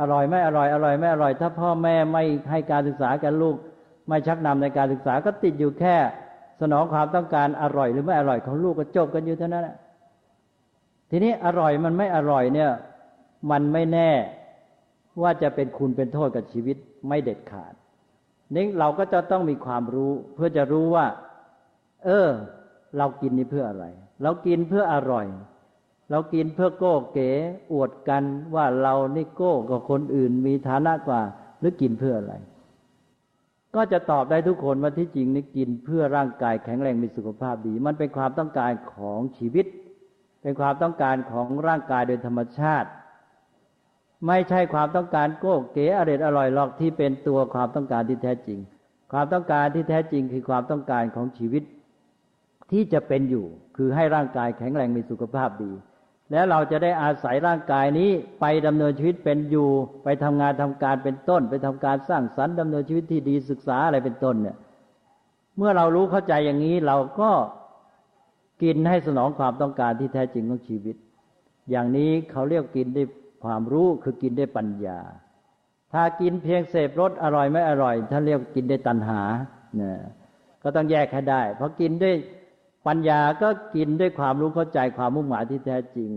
[0.00, 3.56] อร่อยไม่อร่อยอร่อยไม่อร่อย ถ้าพ่อแม่ไม่ให้การศึกษากับลูก
[4.08, 5.96] ไม่ชักนำในการศึกษาก็ติดอยู่แค่
[6.60, 9.68] สนองความต้องการอร่อยหรือไม่อร่อยของลูกก็จบกันอยู่เท่านั้น
[11.10, 12.70] ทีนี้อร่อยมันไม่อร่อยเนี่ย
[13.50, 14.10] มันไม่แน่
[15.22, 16.76] ว่าจะเป็นคุณเป็นโทษกับชีวิต
[17.08, 17.74] ไม่เด็ดขาด
[18.54, 21.06] นี่เราก็จะต้องมีความรู้ เพื่อจะรู้ว่า
[22.04, 22.28] เออ
[22.98, 23.84] เรากินนี่เพื่ออะไร
[24.22, 25.26] เรากินเพื่ออร่อย
[26.10, 27.30] เรากินเพื่อโก้เก๋
[27.72, 31.20] อวดกันว่าเรานี่โก้กับคนอื่นมีฐานะกว่า
[31.60, 32.34] หรือกินเพื่ออะไร
[33.76, 39.66] ก็จะตอบได้ทุกคนว่าที่จริงนี่กินเพื่อร่างกายแข็งแรงมีสุขภาพดี มันเป็นความต้องการของชีวิต
[40.42, 42.88] เป็นความต้องการของร่างกายโดยธรรมชาติ
[44.26, 48.58] ไม่ใช่ความต้องการโก้เก๋อร่อยอร่อยหรอกที่เป็นตัวความต้องการที่แท้จริง
[49.12, 51.62] ความต้องการที่แท้จริงคือความต้องการของชีวิต
[52.70, 55.72] ที่จะเป็นอยู่คือให้ร่างกายแข็งแรงมีสุขภาพดี
[56.30, 58.10] แล้วเราจะได้อาศัยร่างกายนี้
[58.40, 59.68] ไปดำเนินชีวิตเป็นอยู่
[60.04, 64.56] ไปทำงานทำการเป็นต้น ไปทำการสร้างสรรค์ดำเนินชีวิตที่ดีศึกษาอะไรเป็นต้นเนี่ย
[65.56, 67.30] เมื่อเรารู้เข้าใจอย่างนี้เราก็
[68.62, 70.96] กินให้สนองความต้องการที่แท้จริงของชีวิต
[71.70, 73.02] อย่างนี้เขาเรียกกินได้
[73.44, 74.98] ความรู้คือกินได้ปัญญา
[75.92, 79.20] ถ้ากินเพียงเสพรสอร่อยไม่อร่อยท่านเรียกกินได้ตัณหา
[79.76, 79.98] เนี่ย
[80.62, 82.14] ก็ต้องแยกให้ได้เพราะกินด้วย
[82.86, 86.10] ปัญญาก็กินด้วยความรู้เข้าใจความมุ่งหมายที่แท้จริง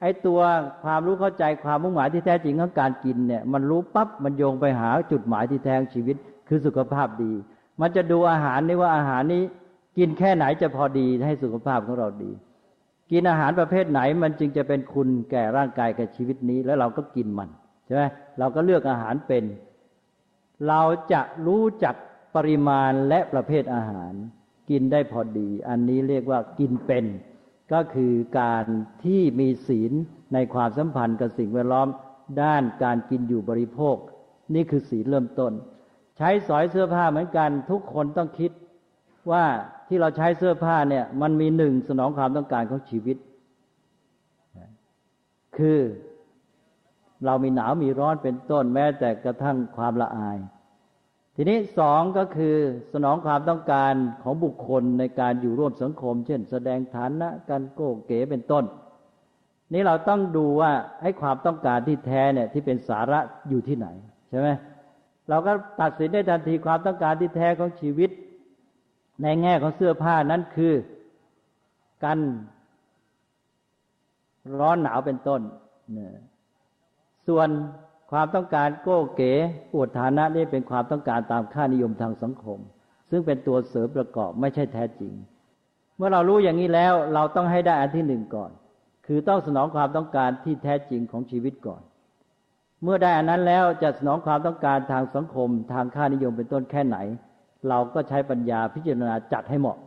[0.00, 0.40] ไอ้ตัว
[0.84, 6.16] ความรู้เข้าใจความมุ่งหมายที่แท้จริงของการกินเนี่ย มันรู้ปั๊บมันโยงไปหาจุดหมายที่แท้ชีวิต
[6.48, 7.32] คือสุขภาพดี
[7.80, 9.42] มันจะดูอาหารนี่ว่าอาหารนี้
[9.98, 12.32] กินแค่ไหนจะพอดีให้สุขภาพของเราดี
[13.10, 17.48] กินอาหารประเภทไหนมันจึงจะเป็นคุณแก่ร่างกายแก่ชีวิตนี้ แล้วเราก็กินมัน
[17.84, 18.02] ใช่ไหม
[18.38, 19.44] เราก็เลือกอาหารเป็น
[20.68, 20.80] เรา
[21.12, 21.94] จะรู้จัก
[22.36, 24.12] ปริมาณและประเภทอาหาร
[24.70, 27.04] กินได้พอดี อันนี้เรียกว่ากินเป็น
[27.72, 28.64] ก็คือการ
[29.04, 29.92] ที่มีศีล
[30.34, 31.88] ในความสัมพันธ์กับสิ่งแวดล้อม
[32.42, 33.96] ด้านการกินอยู่บริโภค
[34.54, 35.52] นี่คือศีลเริ่มต้น
[36.16, 38.50] ใช้สอยเสื้อผ้าเหมือนกัน ทุกคนต้องคิด
[39.30, 39.44] ว่า
[39.88, 43.16] ที่เราใช้เสื้อผ้าเนี่ยมันมีหนึ่งสนองความต้องการของชีวิต
[45.56, 45.80] คือ
[47.24, 50.38] เรามีหนาวมีร้อนเป็นต้นแม้แต่กระทั่งความละอาย
[51.36, 52.56] ทีนี้สองก็คือ
[52.92, 58.64] สนองความต้องการของบุคคลในการอยู่ร่วมสังคม เช่น แสดงฐานะการโก้เก๋เป็นต้น
[59.72, 63.88] นี้เราต้องดูว่าให้ความต้องการที่แท้เนี่ยที่เป็นสาระอยู่ที่ไหน
[64.28, 64.48] ใช่ไหม
[65.28, 68.10] เราก็ตัดสินได้ทันทีความต้องการที่แท้ของชีวิต
[69.22, 70.74] ในแง่ของเสื้อผ้านั้นคือ
[72.04, 72.18] กัน
[74.60, 75.40] ร้อนหนาวเป็นต้น
[75.92, 76.14] เนี่ย
[77.28, 77.48] ส่วน
[78.16, 79.32] ความต้องการโก้เก๋
[79.72, 82.58] ปวดฐานะนี่เป็นความต้องการตามค่านิยมทางสังคม
[83.10, 85.12] ซึ่งเป็นตัวเสริมประกอบไม่ใช่แท้จริง
[85.96, 88.50] เมื่อเรารู้อย่างนี้แล้วเราต้องให้ได้อันที่หนึ่งก่อน
[89.06, 91.82] คือต้องสนองความต้องการที่แท้จริงของชีวิตก่อน
[92.82, 96.98] เมื่อได้อันนั้นแล้วจะสนองความต้องการทางสังคม ทางค่านิยมเป็นต้นแค่ไหน
[97.68, 99.78] เราก็ใช้ปัญญาพิจารณาจัดให้เหมาะ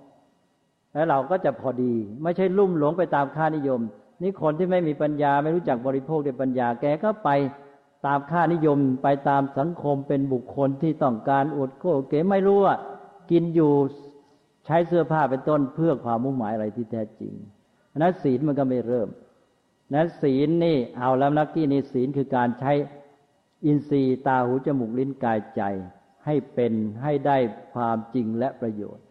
[0.93, 3.81] แล้วเราก็จะพอดีไม่ใช่ลุ่มหลงไปตามค่านิยม
[4.21, 7.29] นี่คนที่ไม่มีปัญญาไม่รู้จักบริโภคด้วยปัญญาแกก็ไป
[8.05, 12.75] ตามค่านิยมไปตามสังคมเป็นบุคคลที่ต้องการอดโก้เก๋ไม่รู้ว่า
[13.31, 13.73] กินอยู่
[14.65, 17.33] ใช้เสื้อผ้าเป็นต้นเพื่อความมุ่งหมายอะไรที่แท้จริง
[17.97, 19.09] นั้นศีลมันก็ไม่เริ่ม
[19.93, 22.71] นั้นศีลนี่เอาแล้วนักที่นี่ศีลคือการใช้
[23.65, 25.61] อินทรีย์ตาหูจมูกลิ้นกายใจ
[26.25, 27.37] ให้เป็นให้ได้
[27.73, 29.05] ความจริงและประโยชน์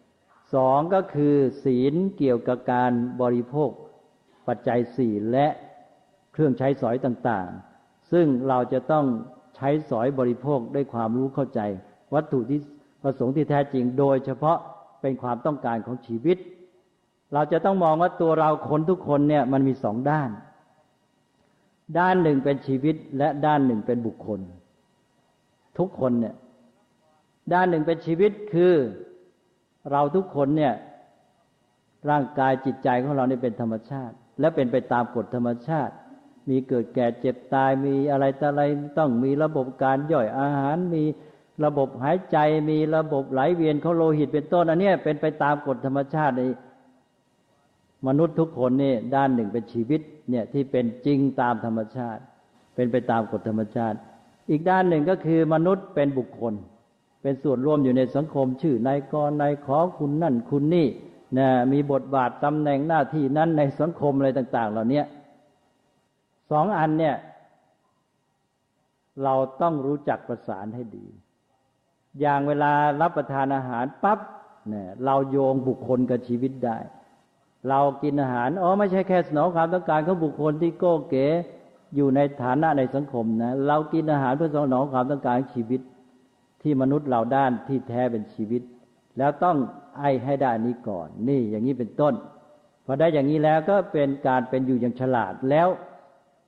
[0.53, 3.69] สองก็คือ ศีลเกี่ยวกับการบริโภค
[4.47, 5.47] ปัจจัยสี่และ
[6.33, 7.66] เครื่องใช้สอยต่างๆ
[8.11, 9.05] ซึ่งเราจะต้อง
[9.55, 11.59] ใช้สอยบริโภคด้วยความรู้เข้าใจ
[12.13, 12.59] วัตถุที่
[13.03, 14.57] ประสงค์ที่แท้จริง โดยเฉพาะ
[15.01, 16.37] เป็นความต้องการของชีวิต
[17.33, 20.29] เราจะต้องมองว่าตัวเราคนทุกคนเนี่ยมันมีสองด้าน
[21.99, 24.39] ด้านหนึ่งเป็นชีวิตและด้านหนึ่งเป็นบุคคล
[25.77, 26.35] ทุกคนเนี่ย
[27.53, 28.73] ด้านหนึ่งเป็นชีวิตคือ
[29.91, 30.73] เราทุกคนเนี่ย
[32.09, 35.93] ร่างกายจิตใจของเราเนี่เป็นธรรมชาติ และเป็นไปตามกฎธรรมชาติ
[36.49, 38.61] มีเกิดแก่เจ็บตายมีอะไรต่อะไร
[38.97, 41.03] ต้องมีระบบการย่อยอาหาร มี
[41.65, 42.37] ระบบหายใจ
[42.69, 46.43] มีระบบไหลเวียนของโลหิตเป็นต้นอันนี้เป็นไปตามกฎธรรมชาติใน
[48.07, 52.21] มนุษย์ทุกคนนี่ด้านหนึ่งเป็นชีวิตเนี่ยที่เป็นจริงตามธรรมชาติ
[52.75, 53.97] เป็นไปตามกฎธรรมชาติ
[54.49, 56.53] อีกด้านหนึ่งก็คือมนุษย์เป็นบุคคล
[57.21, 60.87] เป็นส่วนร่วมอยู่ในสังคม ชื่อนายกนายขอคุณนั่นคุณนี่
[61.37, 65.01] นะมีบทบาทตำแหน่งหน้าที่นั้นในสังคมอะไรต่าง ๆ เหล่านี้
[66.51, 67.15] สองอันเนี่ย
[69.23, 71.07] เราต้องรู้จักประสานให้ดี
[72.19, 72.71] อย่างเวลา
[73.01, 74.19] รับประทานอาหารปั๊บ
[74.69, 76.77] เนี่ยเราโยงบุคคลกับชีวิตได้
[77.69, 81.27] เรากินอาหารอ๋อไม่ใช่แค่สนองความต้องการของบุคคลที่โก้เก๋
[81.95, 85.81] อยู่ในฐานะในสังคมนะ เรากินอาหารเพื่อสนองความต้องการชีวิต
[86.61, 88.61] ที่มนุษย์เราด้านที่แท้เป็นชีวิต
[89.17, 89.57] แล้วต้อง
[89.97, 92.13] ไอให้ได้นี้ก่อน นี่อย่างนี้เป็นต้น
[92.85, 95.67] พอได้อย่างนี้แล้วก็เป็นการเป็นอยู่อย่างฉลาดแล้ว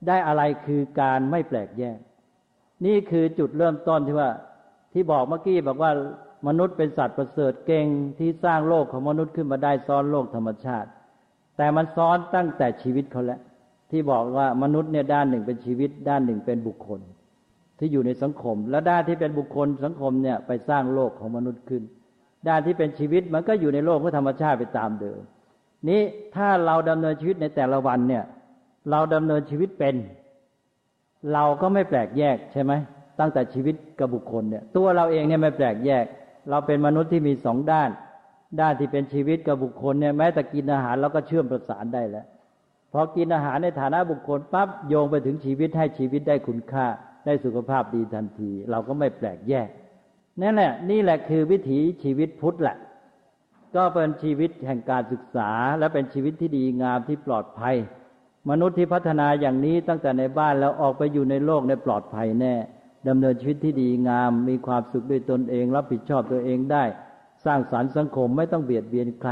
[0.07, 1.99] ได้อะไรคือการไม่แปลกแยก
[2.85, 4.29] นี่คือจุดเริ่มต้นที่ว่า
[4.93, 5.91] ที่บอกเมื่อกี้บอกว่า
[6.47, 7.85] มนุษย์เป็นสัตว์ประเสริฐเก่ง
[8.19, 10.89] ที่สร้างโลกของมนุษย์ขึ้นมาได้ซ้อนโลกธรรมชาติ
[11.57, 13.41] แต่มันซ้อนตั้งแต่ชีวิตเขาแล้ว
[13.91, 16.99] ที่บอกว่ามนุษย์เนี่ยด้านหนึ่งเป็นชีวิต ด้านหนึ่งเป็นบุคคล
[17.79, 21.83] ที่อยู่ในสังคม และด้านที่เป็นบุคคลสังคมเนี่ยไปสร้างโลกของมนุษย์ขึ้น
[22.47, 25.19] ด้านที่เป็นชีวิตมันก็อยู่ในโลกของธรรมชาติไปตามเดิม
[25.89, 26.01] นี้
[26.35, 28.23] ถ้าเราดำเนินชีวิตในแต่ละวันเนี่ย
[28.91, 29.95] เราดำเนินชีวิตเป็น
[31.33, 32.73] เราก็ไม่แปลกแยกใช่ไหม
[33.19, 36.05] ตั้งแต่ชีวิตกับบุคคลเนี่ย ตัวเราเองเนี่ยไม่แปลกแยก
[36.49, 37.89] เราเป็นมนุษย์ที่มีสองด้าน
[38.59, 42.25] ด้านที่เป็นชีวิตกับบุคคลเนี่ยแม้แต่กินอาหารเราก็เชื่อมประสานได้แล้ว
[42.93, 46.85] พอกินอาหารในฐานะบุคคลปั๊บโยงไปถึงชีวิตให้ชีวิตได้คุณค่า
[47.25, 49.69] ได้สุขภาพดีทันที เราก็ไม่แปลกแยก
[50.41, 52.77] นั่นแหละนี่แหละคือวิถีชีวิตพุทธแหละ
[53.75, 55.49] ก็เป็นชีวิตแห่งการศึกษา
[55.79, 57.75] และเป็นชีวิตที่ดีงามที่ปลอดภัย
[58.49, 62.55] มนุษย์ที่พัฒนาอย่างนี้ตั้งแต่ในบ้านแล้วออกไปอยู่ในโลกในปลอดภัยแน่
[63.07, 66.83] ดำเนินชีวิตที่ดีงาม มีความสุขด้วยตนเอง รับผิดชอบตัวเองได้
[67.45, 69.31] สร้างสารรค์สังคมไม่ต้องเบียดเบียนใคร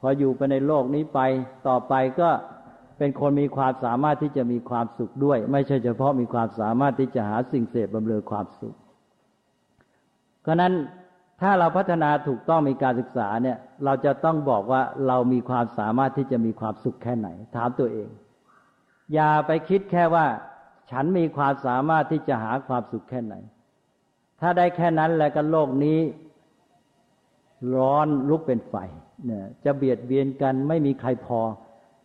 [0.00, 1.20] พออยู่ไปในโลกนี้ไป
[1.68, 2.30] ต่อไปก็
[2.98, 8.74] เป็นคนมีความสามารถที่จะมีความสุขด้วย ไม่ใช่เฉพาะมีความสามารถที่จะหาสิ่งเสพบำเรอความสุข
[10.42, 10.72] เพราะนั้น
[11.40, 18.08] ถ้าเราพัฒนาถูกต้องมีการศึกษาเนี่ย เราจะต้องบอกว่าเรามีความสามารถที่จะมีความสุขแค่ไหน ถามตัวเอง
[19.14, 20.26] อย่าไปคิดแค่ว่า
[20.90, 23.34] ฉันมีความสามารถที่จะหาความสุขแค่ไหน
[24.40, 26.00] ถ้าได้แค่นั้นแล้วกันโลกนี้
[27.74, 28.74] ร้อนลุกเป็นไฟ
[29.24, 31.40] เนี่ยจะเบียดเบียนกันไม่มีใครพอ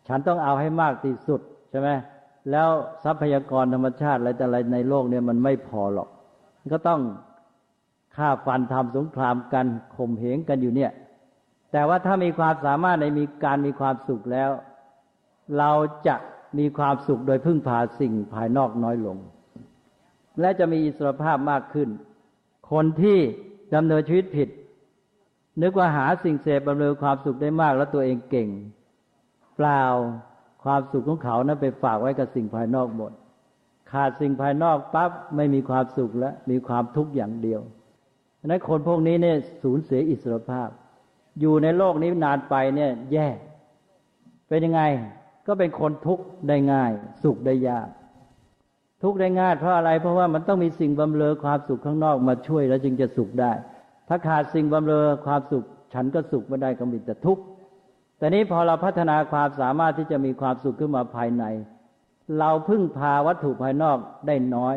[0.08, 1.90] ฉันต้องเอาให้มากที่สุดใช่ไหม
[2.52, 2.68] แล้ว
[3.04, 6.10] ทรัพยากรธรรมชาติอะไรแต่อะไรในโลกเนี่ยมันไม่พอหรอก
[6.74, 7.02] ก็ต้อง
[8.16, 10.92] ฆ่าฟันทำสงครามกันข่มเหงกันอยู่เนี่ย
[11.72, 14.50] แต่ว่าถ้ามีความสามารถในมีการมีความสุขแล้ว
[15.58, 15.72] เรา
[16.08, 16.16] จะ
[16.60, 19.18] มีความสุขโดยพึ่งพาสิ่งภายนอกน้อยลง
[20.40, 21.90] และจะมีอิสรภาพมากขึ้น
[22.72, 23.20] คนที่
[23.76, 24.50] ดำเนินชีวิตผิด
[25.62, 28.50] นึกว่าหาสิ่งเสพบำเรอความสุขได้มากแล้วตัวเองเก่ง
[29.56, 29.84] เปล่า
[30.64, 33.12] ความสุขของเขานั้นไปฝากไว้กับสิ่งภายนอกหมด
[33.92, 37.62] ขาดสิ่งภายนอกปั๊บไม่มีความสุขแล้วมีความทุกข์อย่างเดียว
[38.46, 40.70] นั้นคนพวกนี้เนี่ยสูญเสียอิสรภาพ
[41.40, 43.28] อยู่ในโลกนี้นานไปเนี่ย แย่
[44.48, 44.82] เป็นยังไง
[45.48, 46.92] ก็เป็นคนทุกข์ได้ง่าย
[47.24, 47.88] สุขได้ยาก
[49.04, 53.52] ทุกข์ได้ง่ายเพราะอะไร เพราะว่ามันต้องมีสิ่งบำเรอความสุขข้างนอกมาช่วยแล้วจึงจะสุขได้
[54.08, 57.44] ถ้าขาดสิ่งบำเรอความสุข ฉันก็สุขไม่ได้ก็มีแต่ทุกข์
[58.18, 61.44] แต่นี้พอเราพัฒนาความสามารถที่จะมีความสุขขึ้นมาภายใน
[62.40, 64.76] เราพึ่งพาวัตถุภายนอกได้น้อย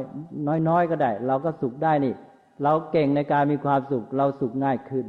[0.68, 2.14] น้อยๆก็ได้ เราก็สุขได้นี่
[2.62, 5.06] เราเก่งในการมีความสุข เราสุขง่ายขึ้น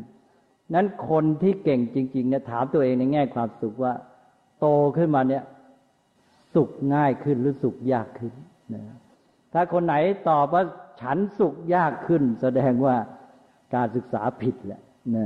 [0.73, 3.93] นั้นคนที่เก่งจริงๆเนี่ยถามตัวเองในแง่ความสุขว่า
[4.59, 5.43] โตขึ้นมาเนี่ย
[6.55, 8.33] สุขง่ายขึ้นหรือสุขยากขึ้น
[8.73, 8.83] นะ
[9.53, 9.95] ถ้าคนไหน
[10.29, 10.63] ตอบว่า
[11.01, 12.95] ฉันสุขยากขึ้น แสดงว่า
[13.75, 14.81] การศึกษาผิดแหละ
[15.15, 15.25] นะ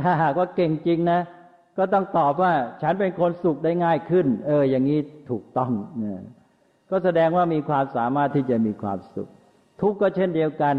[0.00, 1.20] ถ้าหากว่าเก่งจริงนะ
[1.78, 4.98] ก็ต้องตอบว่า ฉันเป็นคนสุขได้ง่ายขึ้น เออ อย่างนี้
[5.30, 5.72] ถูกต้อง
[6.02, 6.22] นะ
[6.90, 9.28] ก็แสดงว่ามีความสามารถที่จะมีความสุข
[9.80, 10.76] ทุกก็เช่นเดียวกัน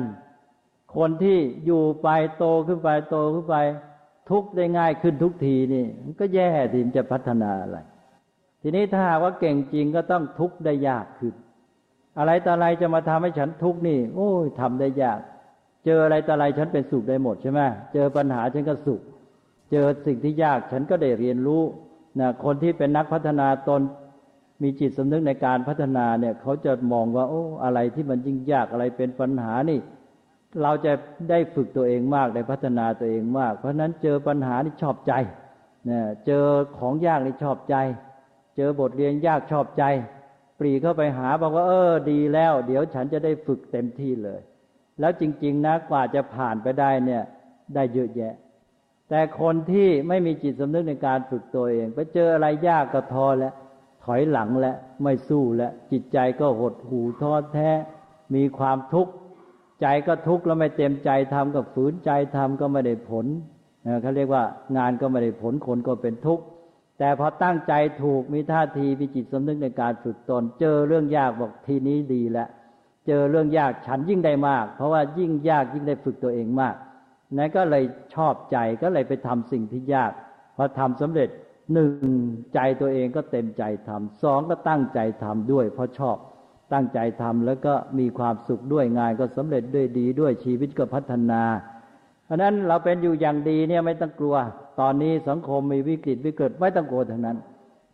[0.96, 2.08] คนที่อยู่ไป
[2.38, 3.56] โตขึ้นไปโตขึ้นไป
[4.32, 7.78] ทุกข์ได้ง่ายขึ้นทุกทีนี่ มันก็แย่ทีมจะพัฒนาอะไร
[8.62, 11.34] ทีนี้ถ้าหากว่าเก่งจริงก็ต้องทุกข์ได้ยากขึ้น
[12.20, 15.20] อะไรต่ออะไรจะมาทำให้ฉันทุกข์นี่ โอ้ยทำได้ยาก
[15.86, 17.62] เจออะไรต่ออะไรฉันเป็นสุขได้หมดใช่ไหม
[17.94, 19.02] เจอปัญหาฉันก็สุข
[19.72, 21.64] เจอสิ่งที่ยากฉันก็ได้เรียนรู้
[22.20, 23.82] นะคนที่เป็นนักพัฒนาตน
[24.62, 29.80] มีจิตสำนึกในการพัฒนาเนี่ย เขาจะมองว่า โอ้ อะไรที่มันยิ่งยากอะไรเป็นปัญหานี่
[30.64, 30.94] เราจะ
[31.30, 35.14] ได้ฝึกตัวเองมากได้พัฒนาตัวเองมาก เพราะนั้นเจอปัญหานี่ชอบใจ
[35.86, 36.46] เนี่ยเจอ
[36.78, 37.76] ของยากนี่ชอบใจ
[38.58, 39.84] เจอบทเรียนยากชอบใจ
[40.60, 44.42] ปรีเข้าไปหาบอกว่า เออ ดีแล้ว เดี๋ยวฉันจะได้ฝึกเต็มที่เลย
[45.00, 47.24] แล้วจริง ๆ นะกว่าจะผ่านไปได้เนี่ย
[47.76, 48.34] ได้เยอะแยะ
[49.10, 53.54] แต่คนที่ไม่มีจิตสำนึกในการฝึกตัวเอง ไปเจออะไรยากก็ท้อแล้ว
[54.04, 57.70] ถอยหลังแล้วไม่สู้แล้วจิตใจก็หดหู่ท้อแท้
[58.36, 59.12] มีความทุกข์
[59.82, 63.26] ใจก็ทุกข์แล้วไม่เต็มใจทำกับฝืนใจทำก็ไม่ได้ผล
[64.02, 64.44] เขาเรียกว่า
[64.78, 66.44] งานก็ไม่ได้ผลคนก็เป็นทุกข์
[67.00, 67.74] แต่พอตั้งใจ
[68.04, 72.50] ถูกมีท่าทีมีจิตสำนึกในการฝึกตน เจอเรื่องยากบอกทีนี้ดีแล้ว
[73.08, 76.76] เจอเรื่องยากฉันยิ่งได้มาก เพราะว่ายิ่งยากยิ่งได้ฝึกตัวเองมาก
[77.38, 77.84] นั้นก็เลย
[78.16, 80.12] ชอบใจก็เลยไปทำสิ่งที่ยาก
[80.56, 81.30] พอทำสำเร็จ
[81.74, 82.12] หนึ่ง
[82.54, 86.18] ใจตัวเองก็เต็มใจทำสองก็ตั้งใจทำด้วยเพราะชอบ
[86.74, 91.44] ตั้งใจทำแล้วก็มีความสุขด้วยงานก็สำเร็จด้วยดีด้วยชีวิตก็พัฒนา
[92.26, 94.36] เพราะนั้นเราเป็นอยู่อย่างดีเนี่ยไม่ต้องกลัว
[94.80, 97.38] ตอนนี้สังคมมีวิกฤตวิกฤตไม่ต้องกลัวทั้งนั้น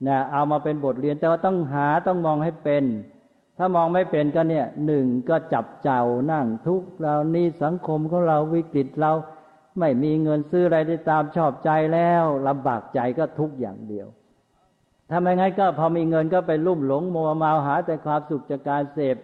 [0.07, 2.83] นะเอามาเป็นบทเรียนแต่ว่าต้องหาต้องมองให้เป็น
[3.57, 6.01] ถ้ามองไม่เป็นก็เนี่ยหนึ่งก็จับเจ้า
[6.31, 9.11] นั่งทุกเรานี่สังคมของเราวิกฤตเรา
[9.79, 14.07] ไม่มีเงินซื้ออะไรได้ตามชอบใจแล้วลำบากใจก็ทุกอย่างเดียว
[15.09, 19.17] ถ้าไม่งั้นก็พอมีเงินก็ไปลุ่มหลงมัวเมาหาแต่ความสุขจากการเสพ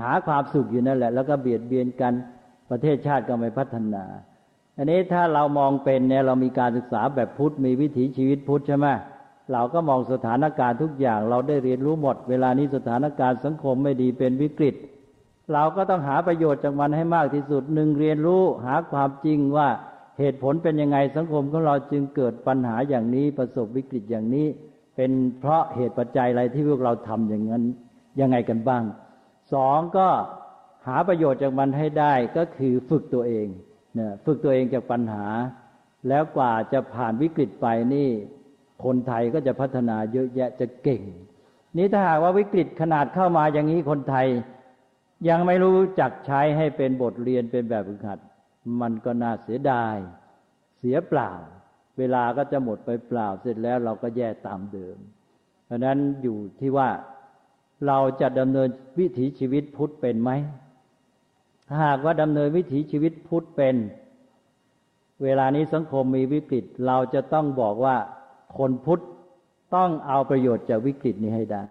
[0.00, 2.12] หาความสุขอยู่นั่นแหละ แล้วก็เบียดเบียนกัน
[2.70, 4.04] ประเทศชาติก็ไม่พัฒนา
[4.76, 8.86] อันนี้ถ้าเรามองเป็นเนี่ยเรามีการศึกษาแบบพุทธมีวิถีชีวิตพุทธใช่ไหม
[9.52, 14.74] เราก็มองสถานการณ์ทุกอย่าง เราได้เรียนรู้หมด เวลานี้สถานการณ์สังคมไม่ดีเป็นวิกฤต
[15.52, 19.68] เราก็ต้องหาประโยชน์จากมันให้มากที่สุดหนึ่งเรียนรู้หาความจริงว่า
[20.18, 24.46] เหตุผลเป็นยังไงสังคมของเราจึงเกิดปัญหาอย่างนี้ประสบวิกฤตอย่างนี้
[24.96, 27.64] เป็นเพราะเหตุปัจจัยอะไรที่พวกเราทำอย่างนั้น
[28.20, 28.84] ยังไงกันบ้าง
[29.52, 30.08] สองก็
[30.86, 33.46] หาประโยชน์จากมันให้ได้ก็คือฝึกตัวเอง
[33.94, 35.26] เนี่ยฝึกตัวเองจากปัญหา
[36.08, 38.08] แล้วกว่าจะผ่านวิกฤตไปนี่
[38.84, 41.02] คนไทยก็จะพัฒนาเยอะแยะจะเก่ง
[41.76, 44.26] นี้ถ้าหากว่าวิกฤตขนาดเข้ามาอย่างนี้คนไทย
[45.28, 48.18] ยังไม่รู้จักใช้ให้เป็นบทเรียนเป็นแบบฝึกหัด
[48.80, 49.96] มันก็น่าเสียดาย
[50.78, 51.32] เสียเปล่า
[51.98, 54.96] เวลาก็จะหมดไปเปล่าเสร็จแล้วเราก็แย่ตามเดิม
[55.66, 56.88] เพราะนั้นอยู่ที่ว่า
[57.86, 58.68] เราจะดำเนิน
[58.98, 60.30] วิถีชีวิตพุทธเป็นไหม
[61.68, 63.76] ถ้าหากว่าดำเนินวิถีชีวิตพุทธเป็น
[65.22, 67.96] เวลานี้สังคมมีวิกฤต เราจะต้องบอกว่า
[68.58, 69.02] คนพุทธ
[69.74, 71.62] ต้องเอาประโยชน์จากวิกฤตนี้ให้ได้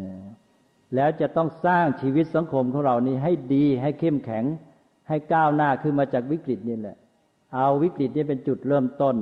[0.00, 0.12] นะ
[0.94, 4.44] แล้วจะต้องสร้างชีวิตสังคมของเรานี้ให้ดีให้เข้มแข็ง
[5.08, 6.96] ให้ก้าวหน้าขึ้นมาจากวิกฤตนี่แหละ
[7.54, 9.16] เอาวิกฤตนี้เป็นจุดเริ่มต้น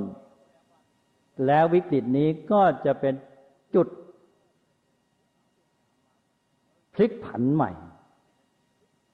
[1.45, 3.13] แล้ววิกฤตนี้ก็จะเป็น
[3.75, 3.87] จุด
[6.93, 7.71] พลิกผันใหม่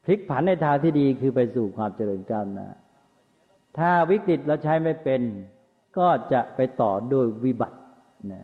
[0.04, 2.68] พลิกผันในทางที่ดีคือไปสู่ความเจริญก้าวหน้า
[3.78, 5.22] ถ้าวิกฤตเราใช้ไม่เป็น
[5.98, 7.78] ก็จะไปต่อด้วยวิบัติ
[8.32, 8.44] นะ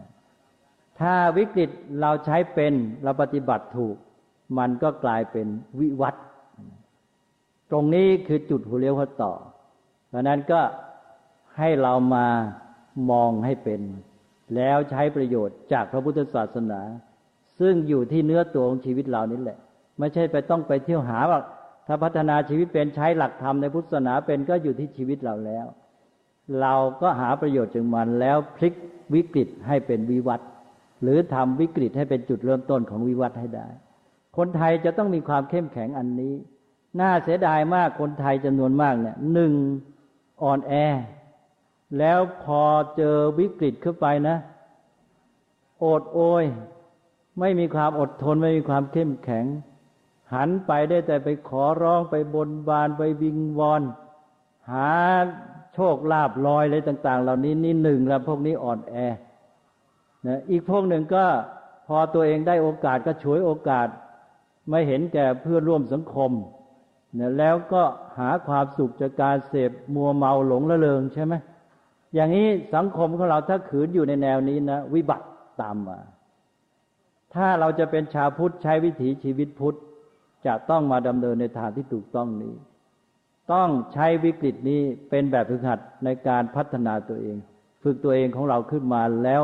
[1.00, 1.70] ถ้าวิกฤต
[2.02, 3.96] เราใช้เป็นเราปฏิบัติถูก
[4.58, 5.48] มันก็กลายเป็น
[5.80, 6.16] วิวัต
[7.72, 9.34] ตรงนี้คือจุดหัวเลี้ยวหัวต่อ
[10.12, 10.62] เพราะนั้นก็
[11.58, 12.28] ให้เรามา
[13.12, 13.82] มองให้เป็น
[14.56, 16.82] แล้วใช้ประโยชน์จากพระพุทธศาสนา
[17.60, 19.58] ซึ่งอยู่ที่เนื้อตัวของชีวิตเรานี่แหละ
[20.00, 21.40] ไม่ใช่ไปต้องไปเที่ยวหาว่า
[21.88, 25.66] ถ้าพัฒนาชีวิตเป็นใช้หลักธรรมในพุทธศาสนาเป็นก็อยู่ที่ชีวิตเราแล้ว
[26.62, 28.74] เราก็หาประโยชน์จากมันแล้วพลิก
[29.14, 30.42] วิกฤตให้เป็นวิวัต
[31.04, 33.68] หรือทำวิกฤตให้เป็นจุดเริ่มต้นของวิวัตให้ได้
[34.38, 36.34] คนไทยจะต้องมีความเข้มแข็งอันนี้
[37.00, 39.54] น่าเสียดายมากคนไทยจำนวนมากเนี่ยหนึ่ง
[40.44, 40.74] อ่อนแอ
[42.00, 42.62] แล้วพอ
[42.98, 44.38] เจอวิกฤตขึ้นไปนะ
[45.80, 46.44] โอดโอย
[47.40, 49.46] ไม่มีความอดทนไม่มีความเข้มแข็ง
[50.34, 53.82] หันไปได้แต่ไปขอร้องไปบนบานไปวิงวอน
[54.72, 54.92] หา
[55.74, 58.96] โชคลาภลอยอะไรต่าง ๆ เหล่านี้นี่หนึ่งแล้วพวกนี้อ่อนแอ
[60.28, 61.26] นะอีกพวกหนึ่งก็
[61.88, 63.88] พอตัวเองได้โอกาสก็ฉวยโอกาส
[64.70, 66.32] ไม่เห็นแก่เพื่อนร่วมสังคม
[67.38, 67.84] แล้วก็
[68.18, 71.34] หาความสุขจากการเสพมัวเมาหลงละเลงใช่ไหม
[72.14, 75.28] อย่างนี้สังคมของเราถ้าขืนอยู่ในแนวนี้นะวิบัติ
[75.62, 76.00] ตามมา
[77.34, 79.78] ถ้าเราจะเป็นชาวพุทธใช้วิถีชีวิตพุทธ
[80.46, 82.54] จะต้องมาดำเนินในทางที่ถูกต้องนี้
[83.54, 87.38] ต้องใช้วิกฤตนี้เป็นแบบฝึกหัดในการพัฒนาตัวเอง
[87.84, 89.44] ฝึกตัวเองของเราขึ้นมาแล้ว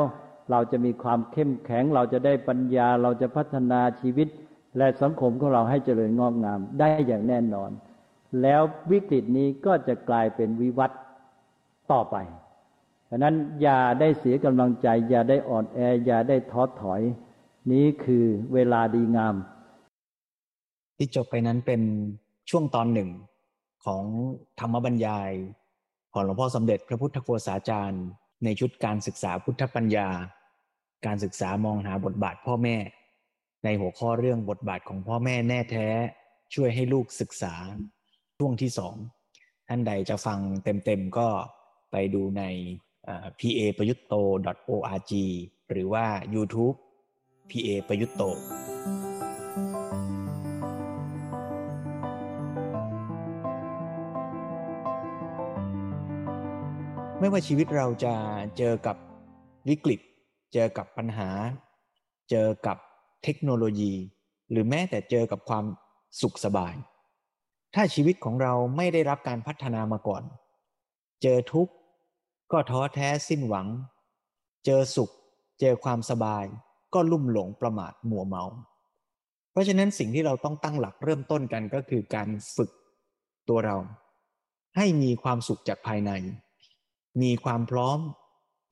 [0.51, 4.27] เราจะมีความเข้มแข็ง เราจะได้ปัญญาเราจะพัฒนาชีวิต
[4.77, 7.71] และสังคมของเราให้เจริญงอกงามได้อย่างแน่นอน
[8.41, 8.61] แล้ว
[8.91, 10.91] วิกฤตนี้ก็จะกลายเป็นวิวัต
[11.91, 12.15] ต่อไป
[13.09, 17.01] ฉะนั้นอย่าได้เสียกำลังใจ อย่าได้อ่อนแอ อย่าได้ท้อถอย
[17.71, 19.35] นี้คือเวลาดีงาม
[20.97, 21.81] ที่จบไปนั้นเป็น
[22.49, 23.09] ช่วงตอนหนึ่ง
[23.85, 24.03] ของ
[24.59, 25.31] ธรรมบรรยาย
[26.13, 28.03] ของหลวงพ่อสมเด็จพระพุทธโฆษาจารย์
[28.43, 30.09] ในชุดการศึกษาพุทธปัญญา
[31.05, 32.75] การศึกษามองหาบทบาทพ่อแม่
[33.67, 35.87] ในหัวข้อเรื่องบทบาทของพ่อแม่แน่แท้
[36.53, 37.53] ช่วยให้ลูกศึกษา
[38.37, 38.95] ช่วงที่สอง
[39.67, 41.27] ท่านใดจะฟังเต็มๆก็
[41.91, 42.43] ไปดูใน
[43.39, 44.13] pa ประยุตโต
[44.69, 45.11] org
[45.71, 46.05] หรือว่า
[46.35, 46.75] YouTube
[47.49, 48.23] pa ประยุตโต
[57.19, 58.13] ไม่ว่าชีวิตเราจะ
[58.57, 58.97] เจอกับ
[59.69, 59.99] วิกฤต
[60.53, 61.29] เจอกับปัญหา
[62.31, 62.77] เจอกับ
[63.23, 63.93] เทคโนโลยี
[64.51, 65.65] หรือแม้แต่เจอกับความ
[66.21, 66.73] สุขสบาย
[67.75, 70.23] ถ้าชีวิตของเราไม่ได้รับการพัฒนามาก่อน
[71.21, 71.73] เจอทุกข์
[72.51, 73.67] ก็ท้อแท้สิ้นหวัง
[74.65, 75.13] เจอสุข
[75.59, 76.45] เจอความสบาย
[76.93, 78.43] ก็ลุ่มหลงประมาทมัวเมา
[79.51, 82.71] เพราะฉะนั้นสิ่งที่เราต้องตั้งหลักเริ่มต้นกันก็คือการฝึก
[83.49, 83.77] ตัวเรา
[84.77, 86.11] ให้มีความสุขจากภายใน
[87.21, 87.99] มีความพร้อม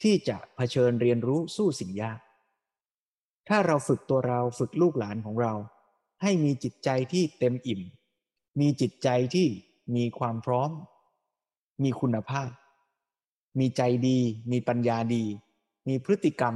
[0.04, 2.20] ที่จะะเผชิญเรียนรู้สู้สิ่งยาก
[3.50, 5.54] ถ้าเราฝึกตัวเราฝึกลูกหลานของเรา
[6.22, 7.82] ให้มีจิตใจที่เต็มอิ่ม
[8.60, 9.48] มีจิตใจที่
[9.96, 10.72] มีความพร้อม
[11.84, 12.50] มีคุณภาพ
[13.60, 14.20] มีใจดี
[14.52, 15.24] มีปัญญาดี
[15.88, 16.56] มีพฤติกรรม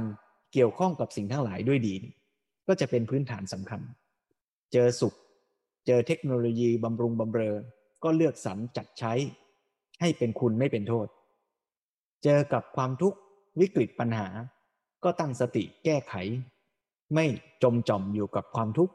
[0.52, 1.94] เกี่ยวข้องกับสิ่งทั้งหลายด้วยดี
[2.66, 3.80] ก็จะเป็นพื้นฐานสำคัญ
[4.72, 5.14] เจอสุข
[5.86, 7.56] เจอเทคโนโลยีบำรุงบำเรอ
[8.02, 9.12] ก็เลือกสรรจัดใช้
[10.00, 11.06] ให้เป็นคุณไม่เป็นโทษ
[12.24, 13.18] เจอกับความทุกข์
[13.60, 14.28] วิกฤตปัญหา
[15.04, 16.14] ก็ตั้งสติแก้ไข
[17.14, 17.26] ไม่
[17.62, 18.94] จมจอมอยู่กับความทุกข์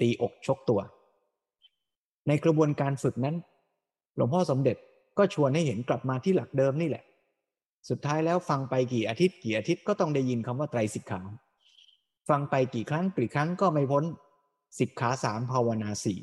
[0.00, 0.80] ตีอกชกตัว
[2.28, 3.36] ในกระบวนการฝึกนั้น
[4.16, 4.76] หลวงพ่อสมเด็จ
[5.18, 7.04] ก็ชวนให้เห็นกลับมาที่หลักเดิมนี่แหละ
[7.88, 11.20] สุดท้ายแล้วฟังไปกี่อาทิตย์กี่อาทิตย์ก็ต้องได้ยินคำว่าไตรสิกขา
[12.28, 14.04] ฟังไปกี่ครั้งกี่ครั้งก็ไม่พ้น
[14.80, 16.20] สิกขาสามภาวนาสี่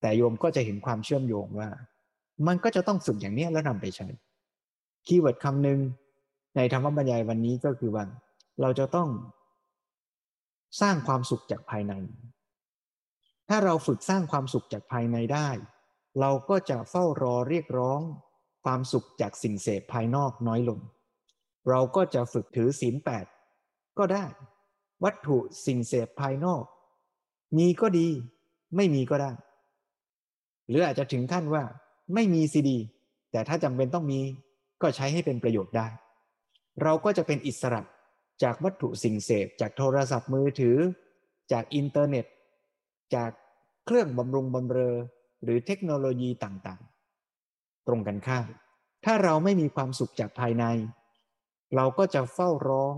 [0.00, 1.68] แต่โยมก็จะเห็นความเชื่อมโยงว่า
[2.46, 4.08] มันก็จะต้องฝึกอย่างนี้แล้วนำไปใช้
[5.06, 5.78] keyword คำหนึ่ง
[6.56, 8.04] ในธรรมบรรยายวันนี้ก็คือว่า
[8.60, 9.08] เราจะต้อง
[10.80, 11.94] สร้างความสุขจากภายใน
[13.48, 15.48] ถ้าเราฝึกสร้างความสุขจากภายในได้
[16.20, 18.00] เราก็จะเฝ้ารอเรียกร้อง
[18.64, 20.80] ความสุขจากสิ่งเสพภายนอกน้อยลง
[21.68, 23.26] เราก็จะฝึกถือศีลแปด
[23.98, 24.24] ก็ได้
[25.04, 26.64] วัตถุสิ่งเสพภายนอก
[27.56, 28.08] มีก็ดี
[28.76, 29.32] ไม่มีก็ได้
[30.68, 31.62] หรืออาจจะถึงขั้นว่า
[32.14, 32.78] ไม่มีซีดี
[33.30, 34.20] แต่ถ้าจำเป็นต้องมี
[34.82, 35.86] ก็ใช้ให้เป็นประโยชน์ได้
[36.82, 37.82] เราก็จะเป็นอิสระ
[38.42, 40.76] จากวัตถุสิ่งเสพ จากโทรศัพท์มือถือ
[41.52, 42.26] จากอินเทอร์เน็ต
[43.14, 43.30] จาก
[43.86, 44.96] เครื่องบำรุงบำเรอ
[45.42, 48.46] หรือเทคโนโลยีต่างๆ ตรงกันข้าม
[49.04, 50.64] ถ้าเราไม่มีความสุขจากภายใน
[51.74, 52.94] เราก็จะเฝ้าร้อง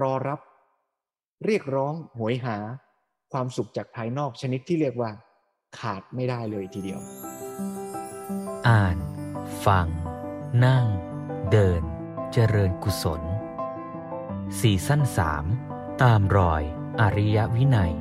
[0.00, 0.40] รอรับ
[1.44, 2.56] เรียกร้องหวยหา
[3.32, 5.10] ความสุขจากภายนอกชนิดที่เรียกว่า
[5.78, 7.00] ขาดไม่ได้เลยทีเดียว
[8.68, 8.96] อ่าน
[9.64, 9.86] ฟัง
[10.64, 10.86] นั่ง
[11.50, 11.82] เดิน
[12.32, 13.20] เจริญกุศล
[14.58, 15.44] ซีซั่นสาม
[16.02, 16.62] ตามรอย
[17.00, 17.92] อริยวินัย